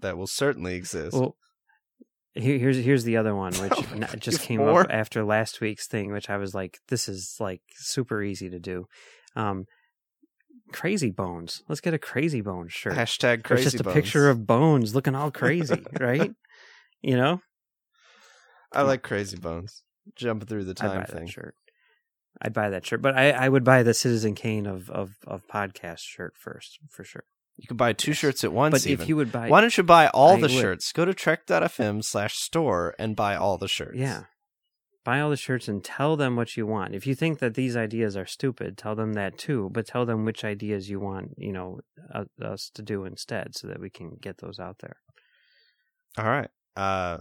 [0.00, 1.14] that will certainly exist.
[1.16, 1.36] Well,
[2.36, 4.82] here, here's here's the other one, which Oh, just came more?
[4.82, 8.58] up after last week's thing, which I was like, this is like super easy to
[8.58, 8.86] do.
[9.34, 9.64] Um,
[10.72, 11.62] crazy bones.
[11.68, 12.94] Let's get a crazy bones shirt.
[12.94, 13.62] Hashtag crazy.
[13.64, 16.32] It's just crazy a picture of bones looking all crazy, right?
[17.02, 17.40] You know,
[18.72, 19.82] I like Crazy Bones
[20.16, 21.26] jumping through the I'd buy time that thing.
[21.28, 21.54] shirt.
[22.42, 25.46] I'd buy that shirt, but I, I would buy the Citizen Kane of, of, of
[25.46, 27.24] podcast shirt first for sure.
[27.58, 28.72] You can buy two shirts at once.
[28.72, 30.50] But if you would buy- why don't you buy all I the would.
[30.50, 30.92] shirts?
[30.92, 33.96] Go to trek.fm slash store and buy all the shirts.
[33.96, 34.24] Yeah.
[35.04, 36.94] Buy all the shirts and tell them what you want.
[36.94, 40.24] If you think that these ideas are stupid, tell them that too, but tell them
[40.24, 41.78] which ideas you want, you know,
[42.12, 44.96] uh, us to do instead so that we can get those out there.
[46.18, 46.48] All right.
[46.76, 47.18] Uh,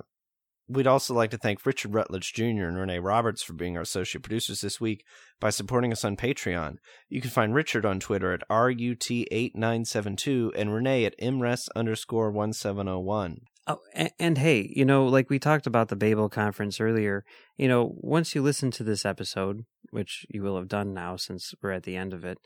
[0.67, 2.65] we'd also like to thank Richard Rutledge Jr.
[2.65, 5.05] and Renee Roberts for being our associate producers this week
[5.39, 6.77] by supporting us on Patreon.
[7.09, 13.41] You can find Richard on Twitter at RUT8972 and Renee at MRES underscore 1701.
[13.67, 17.23] Oh, oh and, and hey, you know, like we talked about the Babel conference earlier,
[17.57, 21.53] you know, once you listen to this episode, which you will have done now since
[21.61, 22.39] we're at the end of it,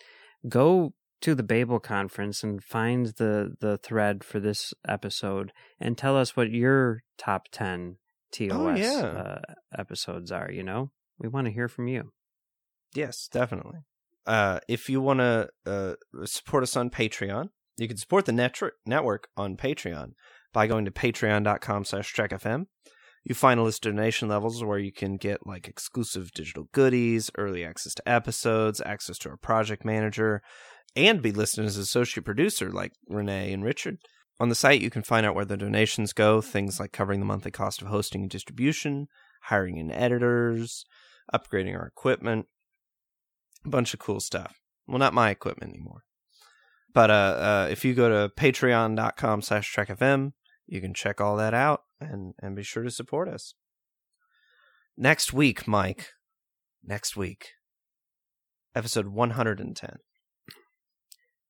[0.47, 6.15] go to the Babel conference and find the the thread for this episode and tell
[6.15, 7.97] us what your top 10
[8.31, 9.05] TOS Oh, yeah.
[9.05, 9.39] uh,
[9.77, 10.91] episodes are, you know?
[11.17, 12.11] We want to hear from you.
[12.95, 13.79] Yes, definitely.
[14.25, 15.93] Uh, if you want to uh,
[16.25, 20.11] support us on Patreon, you can support the network network on Patreon
[20.53, 22.65] by going to patreon.com slash trekfm.
[23.23, 27.29] You find a list of donation levels where you can get like exclusive digital goodies,
[27.37, 30.41] early access to episodes, access to our project manager,
[30.95, 33.97] and be listed as associate producer like Renee and Richard.
[34.39, 37.25] On the site, you can find out where the donations go, things like covering the
[37.25, 39.07] monthly cost of hosting and distribution,
[39.43, 40.85] hiring in editors,
[41.33, 42.45] upgrading our equipment,
[43.65, 44.61] a bunch of cool stuff.
[44.87, 46.03] Well, not my equipment anymore.
[46.93, 50.31] But uh, uh, if you go to patreon.com slash trekfm,
[50.65, 53.53] you can check all that out and, and be sure to support us.
[54.97, 56.07] Next week, Mike,
[56.83, 57.49] next week,
[58.73, 59.97] episode 110.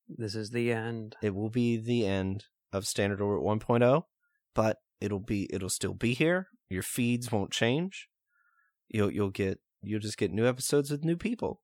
[0.08, 1.16] This is the end.
[1.22, 4.03] It will be the end of Standard Orbit 1.0,
[4.53, 6.47] but it'll be it'll still be here.
[6.70, 8.07] Your feeds won't change.
[8.88, 11.61] You'll you'll get you'll just get new episodes with new people.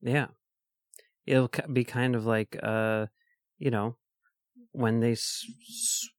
[0.00, 0.28] Yeah.
[1.26, 3.06] It'll be kind of like, uh,
[3.58, 3.96] you know,
[4.72, 5.44] when they s-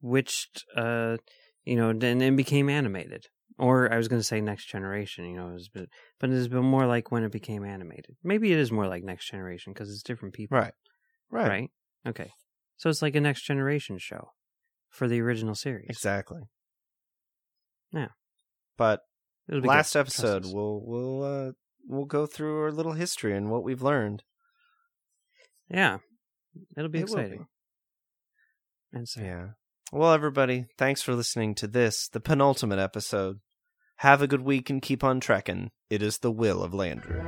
[0.01, 1.17] switched, uh,
[1.63, 3.25] you know, and then became animated.
[3.59, 6.47] Or I was going to say next generation, you know, it was, but, but it's
[6.47, 8.15] been more like when it became animated.
[8.23, 10.57] Maybe it is more like next generation because it's different people.
[10.57, 10.73] Right.
[11.31, 11.47] Right.
[11.47, 11.69] Right.
[12.07, 12.31] Okay.
[12.77, 14.31] So it's like a next generation show
[14.89, 15.87] for the original series.
[15.89, 16.41] Exactly.
[17.91, 18.09] Yeah.
[18.77, 19.01] But
[19.49, 19.99] It'll be last good.
[19.99, 21.51] episode Trust we'll we'll uh
[21.87, 24.23] we'll go through our little history and what we've learned.
[25.69, 25.97] Yeah,
[26.77, 27.47] it'll be It will exciting.
[28.93, 29.47] And so, Yeah.
[29.91, 33.39] Well, everybody, thanks for listening to this, the penultimate episode.
[33.97, 35.71] Have a good week and keep on trekking.
[35.89, 37.23] It is the will of Landru.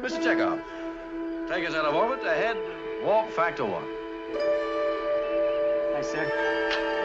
[0.00, 0.22] Mr.
[0.22, 0.62] Chekov,
[1.48, 2.56] take us out of orbit ahead,
[3.06, 3.86] warp factor one.
[5.94, 6.95] Hi, sir.